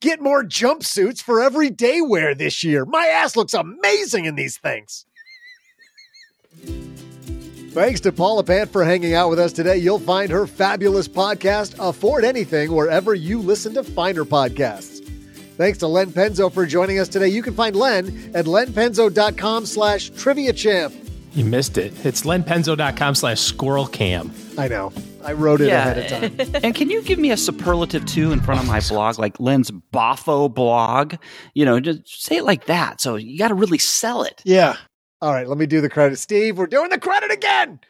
[0.00, 2.84] Get more jumpsuits for everyday wear this year.
[2.84, 5.04] My ass looks amazing in these things.
[7.76, 9.76] Thanks to Paula Pant for hanging out with us today.
[9.76, 15.06] You'll find her fabulous podcast, Afford Anything, wherever you listen to finer podcasts.
[15.58, 17.28] Thanks to Len Penzo for joining us today.
[17.28, 20.94] You can find Len at lenpenzo.com slash trivia champ.
[21.34, 21.92] You missed it.
[22.02, 24.32] It's lenpenzo.com slash squirrel cam.
[24.56, 24.90] I know.
[25.22, 25.86] I wrote it Yeah.
[25.90, 25.98] ahead
[26.32, 26.60] of time.
[26.64, 29.70] and can you give me a superlative too in front of my blog, like Len's
[29.92, 31.16] Boffo blog?
[31.52, 33.02] You know, just say it like that.
[33.02, 34.40] So you got to really sell it.
[34.46, 34.76] Yeah.
[35.22, 36.18] All right, let me do the credit.
[36.18, 37.80] Steve, we're doing the credit again.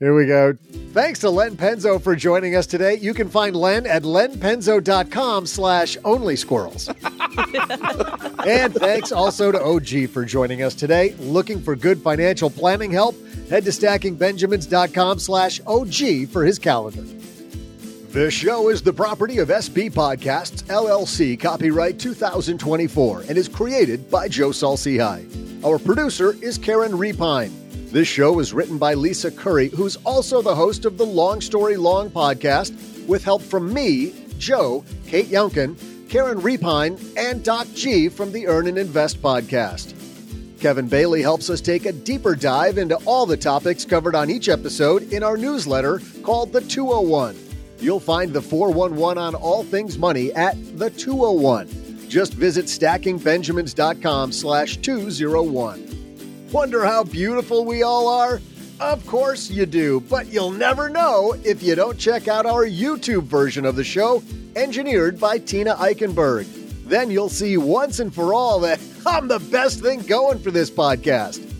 [0.00, 0.54] Here we go.
[0.92, 2.96] Thanks to Len Penzo for joining us today.
[2.96, 6.88] You can find Len at lenpenzo.com slash only squirrels.
[8.46, 11.14] and thanks also to OG for joining us today.
[11.20, 13.14] Looking for good financial planning help?
[13.48, 17.04] Head to stackingbenjamins.com slash OG for his calendar.
[18.14, 24.28] This show is the property of SB Podcasts, LLC, copyright 2024, and is created by
[24.28, 25.64] Joe Saul-Sehy.
[25.64, 27.50] Our producer is Karen Repine.
[27.90, 31.76] This show is written by Lisa Curry, who's also the host of the Long Story
[31.76, 32.72] Long podcast,
[33.08, 35.76] with help from me, Joe, Kate Younkin,
[36.08, 39.92] Karen Repine, and Doc G from the Earn and Invest podcast.
[40.60, 44.48] Kevin Bailey helps us take a deeper dive into all the topics covered on each
[44.48, 47.53] episode in our newsletter called The 201.
[47.80, 52.08] You'll find the 411 on all things money at The 201.
[52.08, 56.48] Just visit stackingbenjamins.com slash 201.
[56.52, 58.40] Wonder how beautiful we all are?
[58.80, 63.24] Of course you do, but you'll never know if you don't check out our YouTube
[63.24, 64.22] version of the show,
[64.56, 66.46] engineered by Tina Eichenberg.
[66.84, 70.70] Then you'll see once and for all that I'm the best thing going for this
[70.70, 71.50] podcast.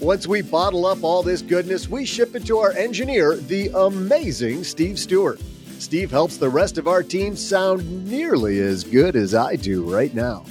[0.00, 4.62] Once we bottle up all this goodness, we ship it to our engineer, the amazing
[4.62, 5.40] Steve Stewart.
[5.78, 10.14] Steve helps the rest of our team sound nearly as good as I do right
[10.14, 10.44] now.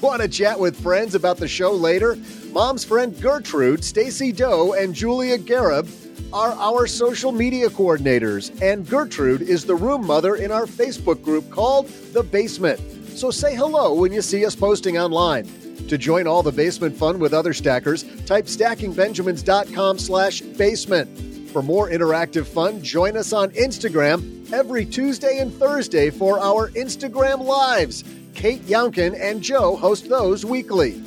[0.00, 2.16] Want to chat with friends about the show later?
[2.52, 5.88] Mom's friend Gertrude, Stacy Doe, and Julia Garib
[6.32, 11.48] are our social media coordinators, and Gertrude is the room mother in our Facebook group
[11.50, 12.80] called The Basement.
[13.16, 15.48] So say hello when you see us posting online.
[15.88, 21.33] To join all the basement fun with other stackers, type stackingbenjamins.com slash basement.
[21.54, 27.44] For more interactive fun, join us on Instagram every Tuesday and Thursday for our Instagram
[27.44, 28.02] Lives.
[28.34, 31.00] Kate Younkin and Joe host those weekly.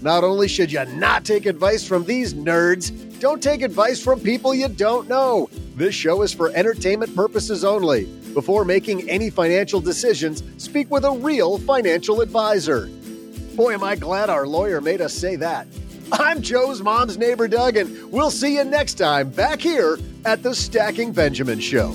[0.00, 4.54] Not only should you not take advice from these nerds, don't take advice from people
[4.54, 5.50] you don't know.
[5.76, 8.06] This show is for entertainment purposes only.
[8.32, 12.86] Before making any financial decisions, speak with a real financial advisor.
[13.54, 15.66] Boy, am I glad our lawyer made us say that.
[16.12, 20.54] I'm Joe's mom's neighbor, Doug, and we'll see you next time back here at the
[20.54, 21.94] Stacking Benjamin Show.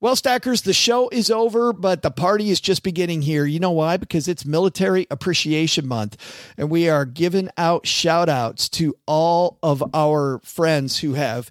[0.00, 3.46] Well, Stackers, the show is over, but the party is just beginning here.
[3.46, 3.96] You know why?
[3.96, 6.18] Because it's Military Appreciation Month,
[6.58, 11.50] and we are giving out shout outs to all of our friends who have